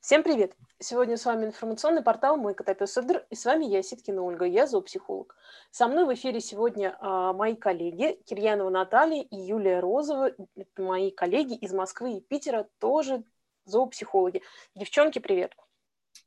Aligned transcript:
Всем 0.00 0.22
привет! 0.22 0.56
Сегодня 0.78 1.18
с 1.18 1.26
вами 1.26 1.44
информационный 1.44 2.02
портал 2.02 2.38
«Мой 2.38 2.54
котопес 2.54 2.96
Эдр», 2.96 3.26
и 3.28 3.34
с 3.34 3.44
вами 3.44 3.66
я, 3.66 3.82
Ситкина 3.82 4.22
Ольга, 4.22 4.46
я 4.46 4.66
зоопсихолог. 4.66 5.36
Со 5.70 5.88
мной 5.88 6.06
в 6.06 6.14
эфире 6.14 6.40
сегодня 6.40 6.96
а, 7.00 7.34
мои 7.34 7.54
коллеги 7.54 8.18
Кирьянова 8.24 8.70
Наталья 8.70 9.22
и 9.22 9.36
Юлия 9.36 9.78
Розова, 9.80 10.30
это 10.56 10.82
мои 10.82 11.10
коллеги 11.10 11.54
из 11.54 11.74
Москвы 11.74 12.14
и 12.14 12.20
Питера, 12.22 12.66
тоже 12.78 13.24
зоопсихологи. 13.66 14.42
Девчонки, 14.74 15.18
привет! 15.18 15.54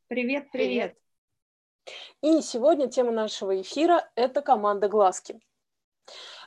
Привет, 0.08 0.52
привет! 0.52 0.96
И 2.22 2.42
сегодня 2.42 2.88
тема 2.92 3.12
нашего 3.12 3.60
эфира– 3.60 4.08
это 4.16 4.44
команда 4.44 4.88
«Глазки». 4.88 5.42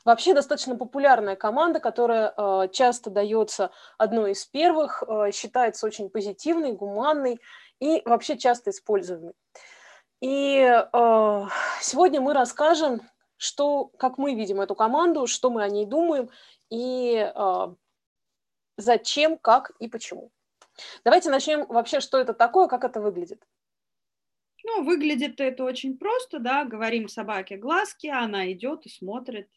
Вообще 0.07 0.35
достаточно 0.35 0.77
популярная 0.77 1.35
команда, 1.35 1.81
которая 1.81 2.33
э, 2.37 2.69
часто 2.73 3.11
дается 3.11 3.73
одной 3.99 4.33
из 4.33 4.47
первых, 4.47 5.03
э, 5.03 5.33
считается 5.33 5.85
очень 5.85 6.11
позитивной, 6.11 6.71
гуманной 6.75 7.41
и 7.81 8.03
вообще 8.05 8.39
часто 8.39 8.71
используемой. 8.71 9.35
И 10.21 10.59
э, 10.61 11.47
сегодня 11.81 12.21
мы 12.21 12.35
расскажем, 12.35 13.03
что, 13.37 13.87
как 13.99 14.17
мы 14.17 14.37
видим 14.37 14.61
эту 14.61 14.77
команду, 14.77 15.27
что 15.27 15.51
мы 15.51 15.65
о 15.65 15.69
ней 15.69 15.87
думаем 15.87 16.31
и 16.71 17.31
зачем, 18.77 19.39
как 19.39 19.73
и 19.81 19.89
почему. 19.89 20.31
Давайте 21.05 21.31
начнем 21.31 21.67
вообще, 21.67 21.99
что 21.99 22.19
это 22.19 22.33
такое, 22.33 22.69
как 22.69 22.85
это 22.85 23.01
выглядит. 23.01 23.45
Ну, 24.63 24.85
выглядит 24.85 25.41
это 25.41 25.65
очень 25.65 25.99
просто, 25.99 26.39
да, 26.39 26.65
говорим 26.65 27.09
собаке 27.09 27.57
глазки, 27.57 28.07
она 28.07 28.51
идет 28.53 28.87
и 28.87 28.89
смотрит, 28.89 29.49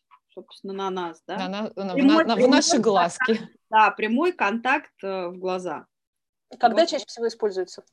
собственно, 0.41 0.73
на 0.73 0.89
нас, 0.89 1.23
да. 1.27 1.37
На, 1.37 1.61
на, 1.75 1.93
прямой, 1.93 2.25
на, 2.25 2.35
на, 2.35 2.41
в 2.41 2.49
наши 2.49 2.77
глазки. 2.77 3.33
Контакт, 3.35 3.53
да, 3.69 3.91
прямой 3.91 4.31
контакт 4.31 4.91
э, 5.03 5.27
в 5.27 5.37
глаза. 5.37 5.85
Когда 6.59 6.81
вот. 6.81 6.89
чаще 6.89 7.05
всего 7.05 7.27
используется? 7.27 7.83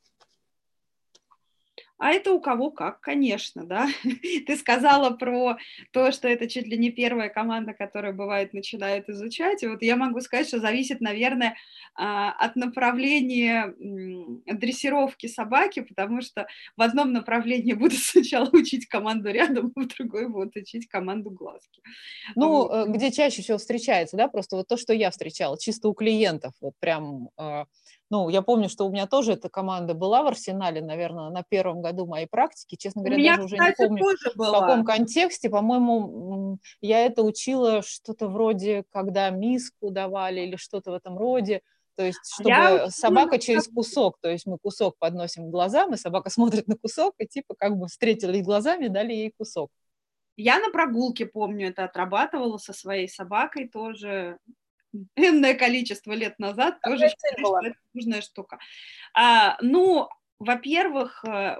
А 1.98 2.10
это 2.10 2.32
у 2.32 2.40
кого 2.40 2.70
как, 2.70 3.00
конечно, 3.00 3.64
да. 3.64 3.88
Ты 4.46 4.56
сказала 4.56 5.10
про 5.10 5.56
то, 5.92 6.12
что 6.12 6.28
это 6.28 6.48
чуть 6.48 6.66
ли 6.66 6.76
не 6.76 6.90
первая 6.90 7.28
команда, 7.30 7.72
которая 7.72 8.12
бывает 8.12 8.52
начинает 8.52 9.08
изучать. 9.08 9.62
И 9.62 9.66
вот 9.66 9.82
я 9.82 9.96
могу 9.96 10.20
сказать, 10.20 10.46
что 10.46 10.60
зависит, 10.60 11.00
наверное, 11.00 11.56
а, 11.94 12.32
от 12.32 12.56
направления 12.56 13.74
дрессировки 14.46 15.26
собаки, 15.26 15.80
потому 15.80 16.20
что 16.20 16.46
в 16.76 16.82
одном 16.82 17.12
направлении 17.12 17.72
будут 17.72 17.98
сначала 17.98 18.50
учить 18.52 18.86
команду 18.86 19.30
рядом, 19.30 19.72
а 19.74 19.80
в 19.80 19.86
другой 19.86 20.28
будут 20.28 20.56
учить 20.56 20.88
команду 20.88 21.30
глазки. 21.30 21.80
Ну, 22.34 22.48
вот. 22.48 22.88
Э, 22.88 22.90
где 22.90 23.10
чаще 23.10 23.40
всего 23.40 23.56
встречается, 23.56 24.16
да, 24.16 24.28
просто 24.28 24.56
вот 24.56 24.68
то, 24.68 24.76
что 24.76 24.92
я 24.92 25.10
встречала, 25.10 25.58
чисто 25.58 25.88
у 25.88 25.94
клиентов, 25.94 26.52
вот 26.60 26.74
прям 26.78 27.30
а, 27.38 27.64
ну, 28.08 28.28
я 28.28 28.40
помню, 28.42 28.68
что 28.68 28.86
у 28.86 28.90
меня 28.90 29.06
тоже 29.06 29.32
эта 29.32 29.48
команда 29.48 29.94
была 29.94 30.22
в 30.22 30.28
арсенале, 30.28 30.80
наверное, 30.80 31.30
на 31.30 31.42
первом 31.42 31.82
году 31.82 32.06
моей 32.06 32.26
практики. 32.26 32.76
Честно 32.76 33.02
говоря, 33.02 33.16
меня, 33.16 33.36
даже 33.36 33.44
уже 33.46 33.56
не 33.56 33.72
помню, 33.72 34.04
в 34.34 34.52
каком 34.52 34.84
контексте. 34.84 35.50
По-моему, 35.50 36.58
я 36.80 37.04
это 37.04 37.22
учила 37.22 37.82
что-то 37.82 38.28
вроде, 38.28 38.84
когда 38.90 39.30
миску 39.30 39.90
давали 39.90 40.42
или 40.42 40.56
что-то 40.56 40.92
в 40.92 40.94
этом 40.94 41.18
роде. 41.18 41.62
То 41.96 42.04
есть, 42.04 42.20
чтобы 42.32 42.50
я... 42.50 42.90
собака 42.90 43.38
через 43.38 43.66
кусок, 43.68 44.18
то 44.20 44.30
есть 44.30 44.46
мы 44.46 44.58
кусок 44.58 44.96
подносим 44.98 45.48
к 45.48 45.50
глазам, 45.50 45.94
и 45.94 45.96
собака 45.96 46.30
смотрит 46.30 46.68
на 46.68 46.76
кусок, 46.76 47.14
и 47.18 47.26
типа 47.26 47.54
как 47.58 47.76
бы 47.76 47.88
встретились 47.88 48.44
глазами, 48.44 48.88
дали 48.88 49.12
ей 49.14 49.32
кусок. 49.36 49.70
Я 50.36 50.58
на 50.58 50.70
прогулке, 50.70 51.24
помню, 51.24 51.70
это 51.70 51.84
отрабатывала 51.84 52.58
со 52.58 52.74
своей 52.74 53.08
собакой 53.08 53.68
тоже 53.68 54.38
энное 55.16 55.54
количество 55.54 56.12
лет 56.12 56.38
назад, 56.38 56.76
Какая 56.76 56.94
тоже 56.96 57.08
считаю, 57.08 57.38
что 57.38 57.60
это 57.60 57.76
нужная 57.94 58.20
штука. 58.20 58.58
А, 59.14 59.56
ну, 59.60 60.08
во-первых, 60.38 61.24
э, 61.24 61.56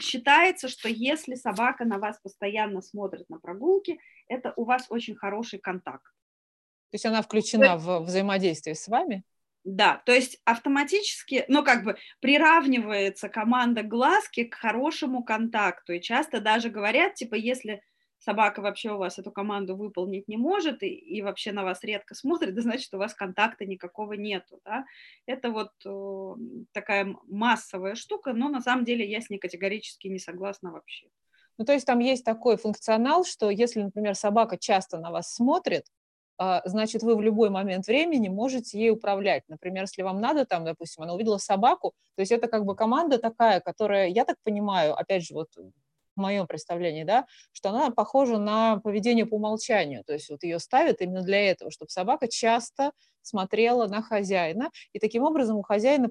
считается, 0.00 0.68
что 0.68 0.88
если 0.88 1.34
собака 1.34 1.84
на 1.84 1.98
вас 1.98 2.18
постоянно 2.22 2.80
смотрит 2.80 3.28
на 3.28 3.38
прогулке, 3.38 3.98
это 4.28 4.52
у 4.56 4.64
вас 4.64 4.86
очень 4.88 5.14
хороший 5.14 5.58
контакт. 5.58 6.06
То 6.90 6.94
есть 6.94 7.04
она 7.04 7.20
включена 7.20 7.76
в 7.76 8.00
взаимодействие 8.00 8.74
с 8.74 8.88
вами? 8.88 9.24
Да, 9.64 10.00
то 10.06 10.12
есть 10.12 10.40
автоматически, 10.46 11.44
ну 11.48 11.62
как 11.62 11.84
бы 11.84 11.98
приравнивается 12.20 13.28
команда 13.28 13.82
глазки 13.82 14.44
к 14.44 14.54
хорошему 14.54 15.22
контакту. 15.22 15.92
И 15.92 16.00
часто 16.00 16.40
даже 16.40 16.70
говорят, 16.70 17.14
типа, 17.14 17.34
если 17.34 17.82
собака 18.18 18.60
вообще 18.60 18.92
у 18.92 18.98
вас 18.98 19.18
эту 19.18 19.30
команду 19.30 19.76
выполнить 19.76 20.28
не 20.28 20.36
может 20.36 20.82
и, 20.82 20.88
и 20.88 21.22
вообще 21.22 21.52
на 21.52 21.64
вас 21.64 21.82
редко 21.84 22.14
смотрит, 22.16 22.54
да 22.54 22.62
значит, 22.62 22.92
у 22.94 22.98
вас 22.98 23.14
контакта 23.14 23.64
никакого 23.66 24.14
нету. 24.14 24.60
Да? 24.64 24.84
Это 25.26 25.50
вот 25.50 25.72
э, 25.84 26.34
такая 26.72 27.16
массовая 27.28 27.94
штука, 27.94 28.32
но 28.32 28.48
на 28.48 28.60
самом 28.60 28.84
деле 28.84 29.08
я 29.08 29.20
с 29.20 29.30
ней 29.30 29.38
категорически 29.38 30.08
не 30.08 30.18
согласна 30.18 30.72
вообще. 30.72 31.08
Ну, 31.58 31.64
то 31.64 31.72
есть 31.72 31.86
там 31.86 31.98
есть 31.98 32.24
такой 32.24 32.56
функционал, 32.56 33.24
что 33.24 33.50
если, 33.50 33.82
например, 33.82 34.14
собака 34.14 34.56
часто 34.56 34.98
на 34.98 35.10
вас 35.10 35.34
смотрит, 35.34 35.84
а, 36.40 36.62
значит, 36.64 37.02
вы 37.02 37.16
в 37.16 37.20
любой 37.20 37.50
момент 37.50 37.88
времени 37.88 38.28
можете 38.28 38.78
ей 38.78 38.90
управлять. 38.90 39.42
Например, 39.48 39.82
если 39.82 40.02
вам 40.02 40.20
надо, 40.20 40.44
там, 40.46 40.64
допустим, 40.64 41.02
она 41.02 41.14
увидела 41.14 41.38
собаку, 41.38 41.94
то 42.14 42.20
есть 42.20 42.30
это 42.30 42.46
как 42.46 42.64
бы 42.64 42.76
команда 42.76 43.18
такая, 43.18 43.60
которая, 43.60 44.06
я 44.06 44.24
так 44.24 44.36
понимаю, 44.44 44.94
опять 44.94 45.24
же, 45.24 45.34
вот 45.34 45.48
в 46.18 46.20
моем 46.20 46.46
представлении, 46.46 47.04
да, 47.04 47.26
что 47.52 47.70
она 47.70 47.90
похожа 47.90 48.38
на 48.38 48.78
поведение 48.78 49.24
по 49.26 49.36
умолчанию. 49.36 50.04
То 50.04 50.12
есть 50.12 50.28
вот 50.30 50.42
ее 50.42 50.58
ставят 50.58 51.00
именно 51.00 51.22
для 51.22 51.50
этого, 51.50 51.70
чтобы 51.70 51.90
собака 51.90 52.28
часто 52.28 52.92
смотрела 53.22 53.86
на 53.86 54.02
хозяина, 54.02 54.70
и 54.92 54.98
таким 54.98 55.22
образом 55.22 55.58
у 55.58 55.62
хозяина 55.62 56.08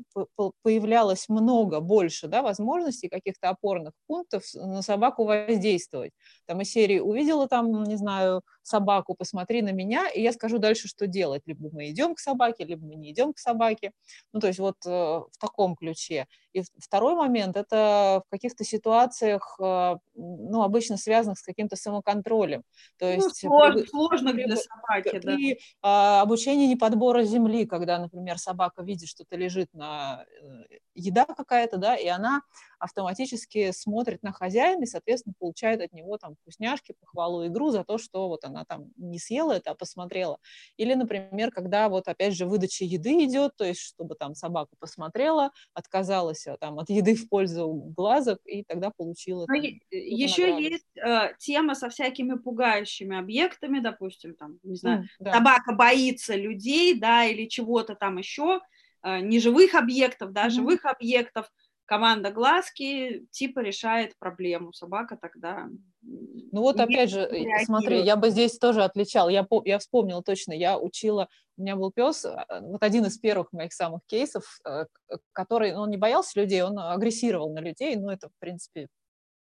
появлялось 0.64 1.28
много, 1.30 1.80
больше 1.80 2.28
да, 2.28 2.42
возможностей, 2.44 3.10
каких-то 3.10 3.50
опорных 3.50 3.94
пунктов 4.08 4.44
на 4.54 4.82
собаку 4.82 5.26
воздействовать. 5.26 6.12
Там 6.46 6.62
из 6.62 6.72
серии 6.72 7.00
увидела 7.00 7.48
там, 7.48 7.84
не 7.84 7.96
знаю, 7.96 8.42
собаку, 8.68 9.16
посмотри 9.16 9.62
на 9.62 9.72
меня, 9.72 10.08
и 10.10 10.22
я 10.22 10.32
скажу 10.34 10.58
дальше, 10.58 10.88
что 10.88 11.08
делать. 11.08 11.42
Либо 11.46 11.70
мы 11.72 11.90
идем 11.90 12.16
к 12.16 12.20
собаке, 12.20 12.66
либо 12.66 12.86
мы 12.86 12.96
не 12.96 13.12
идем 13.12 13.34
к 13.34 13.40
собаке. 13.40 13.92
Ну, 14.34 14.40
то 14.40 14.48
есть 14.48 14.60
вот 14.60 14.78
э, 14.86 14.90
в 14.90 15.38
таком 15.40 15.76
ключе. 15.76 16.28
И 16.54 16.64
второй 16.78 17.16
момент– 17.16 17.56
это 17.58 18.24
в 18.26 18.32
каких-то 18.32 18.64
ситуациях, 18.64 19.58
э, 19.60 19.96
ну, 20.16 20.64
обычно 20.64 20.98
связанных 20.98 21.40
с 21.40 21.44
каким-то 21.44 21.76
самоконтролем. 21.76 22.64
То 22.98 23.06
ну, 23.06 23.12
есть 23.12 23.44
ну, 23.44 23.50
сложно, 23.50 23.82
при, 23.82 23.88
сложно 23.88 24.34
для 24.34 24.58
собаки, 24.58 25.20
при 25.20 25.54
да. 25.54 25.60
А, 25.82 26.22
обучении 26.22 26.68
неподбора 26.68 27.24
земли, 27.24 27.66
когда, 27.66 28.00
например, 28.00 28.38
собака 28.38 28.84
видит, 28.84 29.08
что-то 29.10 29.36
лежит 29.36 29.74
на 29.74 30.26
э, 30.42 30.78
еда 30.96 31.26
какая-то, 31.26 31.78
да, 31.78 31.96
и 31.96 32.08
она 32.08 32.42
автоматически 32.80 33.72
смотрит 33.72 34.24
на 34.24 34.32
хозяина 34.32 34.84
и, 34.84 34.88
соответственно, 34.88 35.34
получает 35.40 35.82
от 35.82 35.94
него 35.94 36.18
там 36.18 36.36
вкусняшки, 36.36 36.96
похвалу, 37.00 37.46
игру 37.48 37.72
за 37.72 37.84
то, 37.84 37.98
что 37.98 38.28
вот 38.28 38.44
она 38.46 38.66
там 38.66 38.92
не 38.98 39.20
съела 39.20 39.54
это, 39.54 39.72
а 39.72 39.76
посмотрела. 39.76 40.40
Или, 40.78 40.94
например, 40.94 41.52
когда 41.52 41.90
вот 41.90 42.08
опять 42.08 42.36
же 42.36 42.46
выдача 42.46 42.86
еды 42.86 43.26
идет, 43.26 43.54
то 43.56 43.66
есть 43.66 43.82
чтобы 43.82 44.16
там 44.16 44.36
собака 44.36 44.76
посмотрела, 44.80 45.52
отказалась 45.74 46.46
а, 46.48 46.58
там 46.58 46.80
от 46.80 46.90
еды 46.90 47.16
в 47.16 47.30
пользу 47.30 47.68
глазок 47.96 48.40
и 48.46 48.64
тогда 48.64 48.92
получила. 48.96 49.46
Там, 49.46 49.56
еще 49.92 50.48
награду. 50.48 50.62
есть 50.62 50.98
э, 50.98 51.34
тема 51.40 51.76
со 51.76 51.90
всякими 51.90 52.36
пугающими 52.36 53.18
объектами, 53.18 53.80
допустим, 53.80 54.36
там, 54.36 54.60
не 54.64 54.76
знаю, 54.76 55.04
mm, 55.04 55.06
да. 55.20 55.34
собака 55.34 55.74
боится 55.74 56.36
людей, 56.36 57.00
да, 57.00 57.26
или 57.26 57.48
чего-то 57.48 57.96
там 57.96 58.18
еще, 58.18 58.62
э, 59.04 59.20
неживых 59.20 59.76
объектов, 59.76 60.32
да, 60.32 60.48
mm-hmm. 60.48 60.52
живых 60.52 60.86
объектов, 60.86 61.52
команда 61.88 62.32
глазки 62.32 63.26
типа 63.32 63.62
решает 63.62 64.18
проблему, 64.20 64.74
собака 64.74 65.18
тогда... 65.20 65.68
Ну 66.02 66.62
вот 66.62 66.80
опять 66.80 67.10
же, 67.10 67.22
реагирует. 67.22 67.66
смотри, 67.66 68.02
я 68.02 68.16
бы 68.16 68.30
здесь 68.30 68.58
тоже 68.58 68.84
отличал, 68.84 69.30
я, 69.30 69.48
я 69.66 69.80
вспомнила 69.80 70.22
точно, 70.22 70.54
я 70.54 70.78
учила, 70.78 71.28
у 71.58 71.62
меня 71.62 71.76
был 71.76 71.92
пес, 71.92 72.26
а, 72.26 72.46
вот 72.62 72.84
один 72.84 73.06
из 73.06 73.18
первых 73.18 73.52
моих 73.52 73.74
самых 73.74 74.02
кейсов, 74.06 74.60
э, 74.66 74.86
который, 75.32 75.74
ну, 75.74 75.82
он 75.82 75.90
не 75.90 75.98
боялся 75.98 76.40
людей, 76.40 76.62
он 76.62 76.78
агрессировал 76.78 77.52
на 77.54 77.60
людей, 77.60 77.96
ну 77.96 78.10
это, 78.10 78.30
в 78.30 78.40
принципе, 78.40 78.88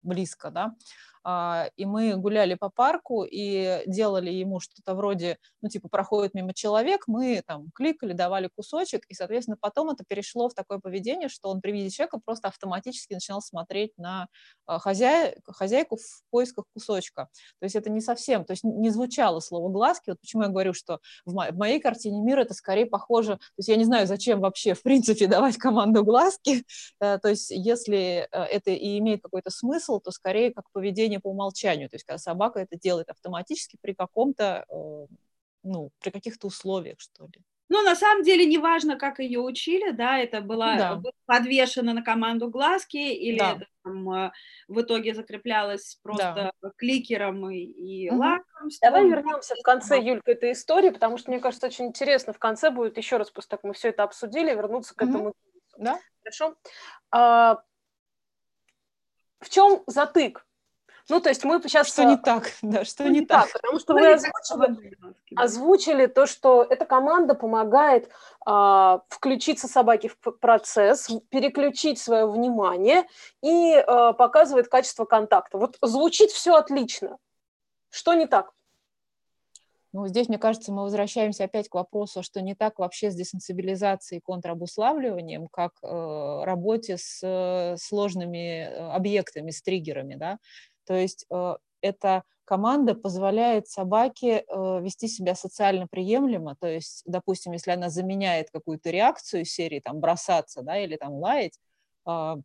близко, 0.02 0.50
да, 0.50 0.74
и 1.26 1.86
мы 1.86 2.16
гуляли 2.16 2.54
по 2.54 2.68
парку 2.68 3.24
и 3.24 3.82
делали 3.86 4.30
ему 4.30 4.60
что-то 4.60 4.94
вроде, 4.94 5.38
ну, 5.62 5.68
типа, 5.68 5.88
проходит 5.88 6.34
мимо 6.34 6.52
человек, 6.52 7.04
мы 7.06 7.42
там 7.46 7.70
кликали, 7.74 8.12
давали 8.12 8.50
кусочек, 8.54 9.04
и, 9.08 9.14
соответственно, 9.14 9.56
потом 9.58 9.90
это 9.90 10.04
перешло 10.06 10.48
в 10.48 10.54
такое 10.54 10.78
поведение, 10.78 11.28
что 11.28 11.48
он 11.48 11.60
при 11.60 11.72
виде 11.72 11.90
человека 11.90 12.20
просто 12.24 12.48
автоматически 12.48 13.14
начинал 13.14 13.40
смотреть 13.40 13.92
на 13.96 14.28
а, 14.66 14.78
хозяй, 14.78 15.36
хозяйку 15.46 15.96
в 15.96 16.22
поисках 16.30 16.64
кусочка. 16.74 17.28
То 17.60 17.64
есть 17.64 17.76
это 17.76 17.90
не 17.90 18.00
совсем, 18.00 18.44
то 18.44 18.52
есть 18.52 18.64
не 18.64 18.90
звучало 18.90 19.40
слово 19.40 19.70
«глазки», 19.70 20.10
вот 20.10 20.20
почему 20.20 20.42
я 20.42 20.48
говорю, 20.48 20.72
что 20.72 21.00
в, 21.24 21.34
мо- 21.34 21.50
в 21.50 21.56
моей 21.56 21.80
картине 21.80 22.20
мира 22.20 22.42
это 22.42 22.54
скорее 22.54 22.86
похоже, 22.86 23.36
то 23.36 23.58
есть 23.58 23.68
я 23.68 23.76
не 23.76 23.84
знаю, 23.84 24.06
зачем 24.06 24.40
вообще, 24.40 24.74
в 24.74 24.82
принципе, 24.82 25.26
давать 25.28 25.56
команду 25.56 26.04
«глазки», 26.04 26.64
э, 27.00 27.18
то 27.18 27.28
есть 27.28 27.50
если 27.50 28.28
э, 28.30 28.42
это 28.44 28.70
и 28.70 28.98
имеет 28.98 29.22
какой-то 29.22 29.50
смысл, 29.50 30.00
то 30.00 30.10
скорее 30.10 30.52
как 30.52 30.64
поведение 30.72 31.13
поведение 31.14 31.20
по 31.20 31.28
умолчанию, 31.28 31.88
то 31.88 31.96
есть 31.96 32.04
когда 32.04 32.18
собака 32.18 32.60
это 32.60 32.76
делает 32.76 33.10
автоматически 33.10 33.78
при 33.80 33.94
каком-то, 33.94 34.64
э, 34.68 35.06
ну, 35.62 35.90
при 36.00 36.10
каких-то 36.10 36.46
условиях, 36.46 37.00
что 37.00 37.24
ли. 37.26 37.42
Ну, 37.70 37.82
на 37.82 37.96
самом 37.96 38.22
деле, 38.22 38.44
неважно, 38.44 38.96
как 38.96 39.18
ее 39.20 39.40
учили, 39.40 39.90
да, 39.90 40.18
это 40.18 40.40
была 40.42 40.76
Да. 40.76 41.02
подвешена 41.26 41.94
на 41.94 42.02
команду 42.02 42.50
глазки, 42.50 42.96
или 42.96 43.38
Да. 43.38 43.52
это 43.56 43.66
там, 43.82 44.10
э, 44.10 44.32
в 44.68 44.80
итоге 44.80 45.14
закреплялось 45.14 45.98
просто 46.02 46.52
кликером 46.76 47.50
и, 47.50 47.56
и 47.56 48.10
Мгм. 48.10 48.20
лакомством. 48.20 48.92
Давай 48.92 49.08
вернемся 49.08 49.54
в 49.54 49.62
конце, 49.62 49.98
Юль, 49.98 50.20
к 50.20 50.28
этой 50.28 50.52
истории, 50.52 50.90
потому 50.90 51.18
что, 51.18 51.30
мне 51.30 51.40
кажется, 51.40 51.66
очень 51.66 51.86
интересно 51.86 52.32
в 52.32 52.38
конце 52.38 52.70
будет 52.70 52.98
еще 52.98 53.16
раз, 53.16 53.30
после 53.30 53.48
того, 53.48 53.58
как 53.60 53.68
мы 53.68 53.74
все 53.74 53.88
это 53.88 54.02
обсудили, 54.02 54.54
вернуться 54.54 54.94
к 54.94 55.02
Мгм. 55.02 55.10
этому. 55.10 55.34
Да? 55.78 55.98
Хорошо? 56.22 56.54
А, 57.10 57.62
в 59.44 59.50
чем 59.50 59.82
затык? 59.86 60.46
Ну, 61.10 61.20
то 61.20 61.28
есть 61.28 61.44
мы 61.44 61.60
сейчас... 61.62 61.88
Что 61.88 62.04
не 62.04 62.16
так, 62.16 62.50
да, 62.62 62.84
что 62.84 63.04
ну, 63.04 63.10
не 63.10 63.26
так. 63.26 63.52
Потому 63.52 63.78
что 63.78 63.92
Ну, 63.92 64.00
вы 64.00 64.12
озвучили, 64.12 64.96
так 65.00 65.14
озвучили 65.36 66.06
то, 66.06 66.26
что 66.26 66.62
эта 66.62 66.86
команда 66.86 67.34
помогает 67.34 68.10
а, 68.46 69.02
включиться 69.08 69.68
собаке 69.68 70.08
в 70.08 70.16
процесс, 70.16 71.10
переключить 71.28 71.98
свое 71.98 72.26
внимание 72.26 73.04
и 73.42 73.74
а, 73.74 74.12
показывает 74.14 74.68
качество 74.68 75.04
контакта. 75.04 75.58
Вот 75.58 75.76
звучит 75.82 76.30
все 76.30 76.54
отлично. 76.54 77.18
Что 77.90 78.14
не 78.14 78.26
так? 78.26 78.52
Ну, 79.94 80.08
здесь, 80.08 80.28
мне 80.28 80.38
кажется, 80.38 80.72
мы 80.72 80.82
возвращаемся 80.82 81.44
опять 81.44 81.68
к 81.68 81.74
вопросу, 81.74 82.24
что 82.24 82.42
не 82.42 82.56
так 82.56 82.80
вообще 82.80 83.12
с 83.12 83.14
десенсибилизацией 83.14 84.18
и 84.18 84.20
контрабуславливанием, 84.20 85.46
как 85.46 85.70
э, 85.84 86.44
работе 86.44 86.96
с 86.98 87.20
э, 87.22 87.76
сложными 87.76 88.64
э, 88.64 88.90
объектами, 88.90 89.52
с 89.52 89.62
триггерами, 89.62 90.16
да. 90.16 90.38
То 90.84 90.94
есть 90.94 91.26
э, 91.30 91.56
эта 91.80 92.22
команда 92.44 92.94
позволяет 92.94 93.68
собаке 93.68 94.44
э, 94.46 94.80
вести 94.82 95.08
себя 95.08 95.34
социально 95.34 95.86
приемлемо, 95.86 96.56
то 96.56 96.66
есть, 96.66 97.02
допустим, 97.06 97.52
если 97.52 97.70
она 97.70 97.88
заменяет 97.90 98.50
какую-то 98.50 98.90
реакцию 98.90 99.44
серии 99.44 99.80
там 99.80 100.00
бросаться, 100.00 100.62
да, 100.62 100.78
или 100.78 100.96
там 100.96 101.14
лаять, 101.14 101.58
а, 102.04 102.36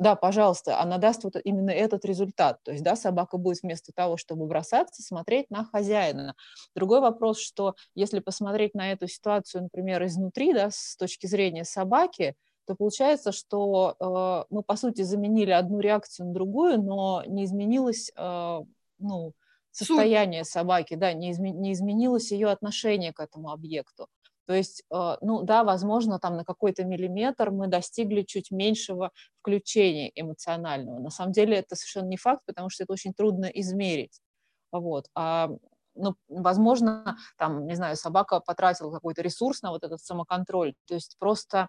да, 0.00 0.16
пожалуйста, 0.16 0.80
она 0.80 0.96
даст 0.96 1.24
вот 1.24 1.34
именно 1.44 1.68
этот 1.70 2.06
результат. 2.06 2.62
То 2.62 2.72
есть, 2.72 2.82
да, 2.82 2.96
собака 2.96 3.36
будет 3.36 3.62
вместо 3.62 3.92
того, 3.92 4.16
чтобы 4.16 4.46
бросаться, 4.46 5.02
смотреть 5.02 5.50
на 5.50 5.66
хозяина. 5.66 6.34
Другой 6.74 7.00
вопрос, 7.00 7.38
что 7.38 7.74
если 7.94 8.20
посмотреть 8.20 8.74
на 8.74 8.92
эту 8.92 9.08
ситуацию, 9.08 9.64
например, 9.64 10.02
изнутри, 10.06 10.54
да, 10.54 10.70
с 10.70 10.96
точки 10.96 11.26
зрения 11.26 11.64
собаки, 11.64 12.34
то 12.70 12.76
получается, 12.76 13.32
что 13.32 13.96
э, 13.98 14.54
мы, 14.54 14.62
по 14.62 14.76
сути, 14.76 15.02
заменили 15.02 15.50
одну 15.50 15.80
реакцию 15.80 16.28
на 16.28 16.32
другую, 16.32 16.80
но 16.80 17.24
не 17.26 17.44
изменилось 17.44 18.12
э, 18.16 18.60
ну, 19.00 19.32
состояние 19.72 20.44
собаки, 20.44 20.94
да, 20.94 21.12
не, 21.12 21.32
изме- 21.32 21.50
не 21.50 21.72
изменилось 21.72 22.30
ее 22.30 22.46
отношение 22.46 23.12
к 23.12 23.18
этому 23.18 23.50
объекту. 23.50 24.06
То 24.46 24.54
есть, 24.54 24.84
э, 24.88 25.16
ну 25.20 25.42
да, 25.42 25.64
возможно, 25.64 26.20
там 26.20 26.36
на 26.36 26.44
какой-то 26.44 26.84
миллиметр 26.84 27.50
мы 27.50 27.66
достигли 27.66 28.22
чуть 28.22 28.52
меньшего 28.52 29.10
включения 29.40 30.12
эмоционального. 30.14 31.00
На 31.00 31.10
самом 31.10 31.32
деле 31.32 31.56
это 31.56 31.74
совершенно 31.74 32.06
не 32.06 32.18
факт, 32.18 32.42
потому 32.46 32.70
что 32.70 32.84
это 32.84 32.92
очень 32.92 33.12
трудно 33.12 33.46
измерить. 33.46 34.20
Вот. 34.70 35.08
А, 35.16 35.50
ну, 35.96 36.14
возможно, 36.28 37.16
там, 37.36 37.66
не 37.66 37.74
знаю, 37.74 37.96
собака 37.96 38.38
потратила 38.38 38.92
какой-то 38.92 39.22
ресурс 39.22 39.60
на 39.62 39.70
вот 39.72 39.82
этот 39.82 40.00
самоконтроль. 40.00 40.74
То 40.86 40.94
есть 40.94 41.16
просто 41.18 41.68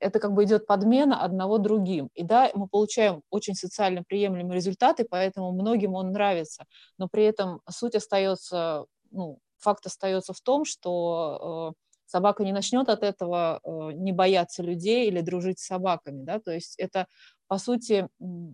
это 0.00 0.20
как 0.20 0.32
бы 0.32 0.44
идет 0.44 0.66
подмена 0.66 1.22
одного 1.22 1.58
другим. 1.58 2.08
И 2.14 2.22
да, 2.22 2.50
мы 2.54 2.68
получаем 2.68 3.22
очень 3.30 3.54
социально 3.54 4.02
приемлемые 4.02 4.56
результаты, 4.56 5.06
поэтому 5.08 5.52
многим 5.52 5.94
он 5.94 6.12
нравится. 6.12 6.64
Но 6.98 7.08
при 7.08 7.24
этом 7.24 7.60
суть 7.70 7.94
остается, 7.94 8.86
ну, 9.10 9.38
факт 9.58 9.86
остается 9.86 10.32
в 10.32 10.40
том, 10.40 10.64
что 10.64 11.72
э, 11.74 11.82
собака 12.06 12.44
не 12.44 12.52
начнет 12.52 12.88
от 12.88 13.02
этого 13.02 13.60
э, 13.62 13.92
не 13.94 14.12
бояться 14.12 14.62
людей 14.62 15.08
или 15.08 15.20
дружить 15.20 15.58
с 15.58 15.66
собаками, 15.66 16.22
да, 16.24 16.40
то 16.40 16.52
есть 16.52 16.76
это, 16.78 17.06
по 17.48 17.58
сути, 17.58 18.08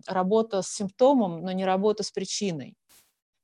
работа 0.07 0.61
с 0.61 0.69
симптомом, 0.69 1.41
но 1.41 1.51
не 1.51 1.65
работа 1.65 2.03
с 2.03 2.11
причиной. 2.11 2.75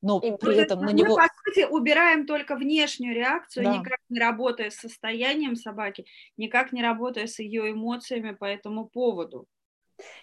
Но 0.02 0.20
И 0.20 0.32
при 0.32 0.56
То 0.56 0.62
этом 0.62 0.82
на 0.82 0.92
него... 0.92 1.18
Мы, 1.18 1.28
по 1.28 1.30
сути, 1.46 1.66
убираем 1.70 2.26
только 2.26 2.56
внешнюю 2.56 3.14
реакцию, 3.16 3.66
Да. 3.66 3.78
никак 3.78 4.00
не 4.10 4.20
работая 4.20 4.70
с 4.70 4.76
состоянием 4.76 5.56
собаки, 5.56 6.06
никак 6.38 6.72
не 6.72 6.82
работая 6.82 7.28
с 7.28 7.40
ее 7.40 7.72
эмоциями 7.72 8.32
по 8.32 8.46
этому 8.46 8.88
поводу. 8.88 9.48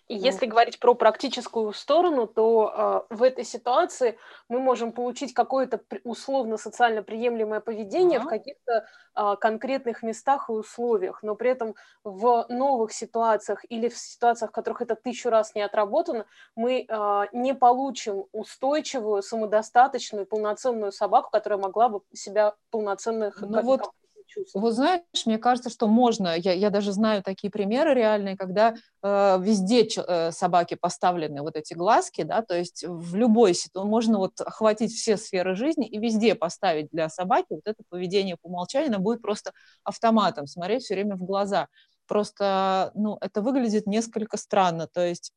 И 0.08 0.14
Ну. 0.14 0.26
если 0.26 0.46
говорить 0.46 0.78
про 0.80 0.94
практическую 0.94 1.72
сторону, 1.72 2.26
то 2.26 3.04
э, 3.10 3.14
в 3.14 3.22
этой 3.22 3.44
ситуации 3.44 4.18
мы 4.48 4.60
можем 4.60 4.92
получить 4.92 5.34
какое-то 5.34 5.80
условно 6.04 6.56
социально 6.56 7.02
приемлемое 7.02 7.60
поведение 7.60 8.20
в 8.20 8.24
Да. 8.24 8.30
каких-то 8.30 8.86
а, 9.14 9.36
конкретных 9.36 10.02
местах 10.02 10.48
и 10.48 10.52
условиях, 10.52 11.22
но 11.22 11.34
при 11.36 11.50
этом 11.50 11.74
в 12.04 12.46
новых 12.48 12.92
ситуациях 12.92 13.64
или 13.68 13.88
в 13.88 13.96
ситуациях, 13.96 14.50
в 14.50 14.54
которых 14.54 14.82
это 14.82 14.94
тысячу 14.94 15.30
раз 15.30 15.54
не 15.54 15.62
отработано, 15.62 16.26
мы 16.54 16.86
а, 16.88 17.26
не 17.32 17.54
получим 17.54 18.26
устойчивую, 18.32 19.22
самодостаточную, 19.22 20.26
полноценную 20.26 20.92
собаку, 20.92 21.30
которая 21.30 21.58
могла 21.58 21.88
бы 21.88 22.02
себя 22.12 22.54
полноценно 22.70 23.32
Ну 23.40 23.62
вот 23.62 23.90
чувствовать. 24.36 24.62
Вот 24.64 24.74
знаешь, 24.74 25.02
мне 25.26 25.38
кажется, 25.38 25.70
что 25.70 25.88
можно, 25.88 26.36
я, 26.36 26.52
я 26.52 26.70
даже 26.70 26.92
знаю 26.92 27.22
такие 27.22 27.50
примеры 27.50 27.94
реальные, 27.94 28.36
когда 28.36 28.74
э, 29.02 29.38
везде 29.40 29.86
ч- 29.86 30.02
э, 30.06 30.30
собаки 30.32 30.74
поставлены 30.74 31.42
вот 31.42 31.56
эти 31.56 31.74
глазки, 31.74 32.22
да, 32.22 32.42
то 32.42 32.56
есть 32.56 32.84
в 32.86 33.14
любой 33.16 33.54
ситуации 33.54 33.88
можно 33.88 34.18
вот 34.18 34.40
охватить 34.40 34.92
все 34.92 35.16
сферы 35.16 35.54
жизни 35.56 35.86
и 35.88 35.98
везде 35.98 36.34
поставить 36.34 36.88
для 36.92 37.08
собаки 37.08 37.46
вот 37.50 37.62
это 37.64 37.82
поведение 37.88 38.36
по 38.40 38.46
умолчанию, 38.48 38.88
она 38.90 38.98
будет 38.98 39.22
просто 39.22 39.52
автоматом 39.84 40.46
смотреть 40.46 40.82
все 40.84 40.94
время 40.94 41.16
в 41.16 41.24
глаза. 41.24 41.68
Просто, 42.06 42.92
ну, 42.94 43.18
это 43.20 43.42
выглядит 43.42 43.86
несколько 43.86 44.36
странно, 44.36 44.86
то 44.86 45.04
есть 45.04 45.32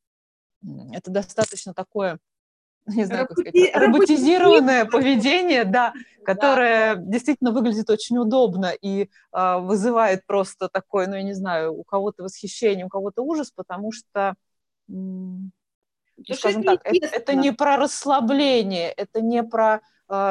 это 0.94 1.12
достаточно 1.12 1.74
такое, 1.74 2.20
не 2.96 3.06
знаю, 3.06 3.28
как 3.28 3.38
сказать, 3.38 3.56
Роботи- 3.56 3.78
роботизированное 3.78 4.86
поведение, 4.92 5.64
да, 5.66 5.94
которое 6.24 6.96
действительно 6.96 7.52
выглядит 7.52 7.90
очень 7.90 8.18
удобно 8.18 8.72
и 8.82 9.10
а, 9.32 9.60
вызывает 9.60 10.26
просто 10.26 10.70
такое, 10.70 11.08
ну, 11.08 11.16
я 11.16 11.24
не 11.24 11.34
знаю, 11.34 11.74
у 11.74 11.84
кого-то 11.84 12.24
восхищение, 12.24 12.86
у 12.86 12.90
кого-то 12.90 13.24
ужас, 13.24 13.52
потому 13.52 13.92
что, 13.92 14.36
м, 14.90 15.52
ну, 16.18 16.36
скажем 16.36 16.64
так, 16.64 16.82
это, 16.84 17.08
это 17.08 17.34
не 17.36 17.52
про 17.52 17.78
расслабление, 17.78 18.92
это 18.92 19.22
не 19.22 19.44
про 19.44 19.82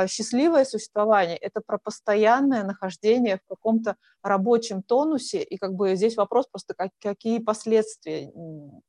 счастливое 0.09 0.65
существование, 0.65 1.37
это 1.37 1.61
про 1.65 1.79
постоянное 1.79 2.65
нахождение 2.65 3.37
в 3.37 3.49
каком-то 3.49 3.97
рабочем 4.23 4.83
тонусе, 4.83 5.43
и 5.43 5.57
как 5.57 5.75
бы 5.75 5.95
здесь 5.95 6.17
вопрос 6.17 6.47
просто, 6.51 6.75
как, 6.75 6.91
какие 7.01 7.39
последствия 7.39 8.31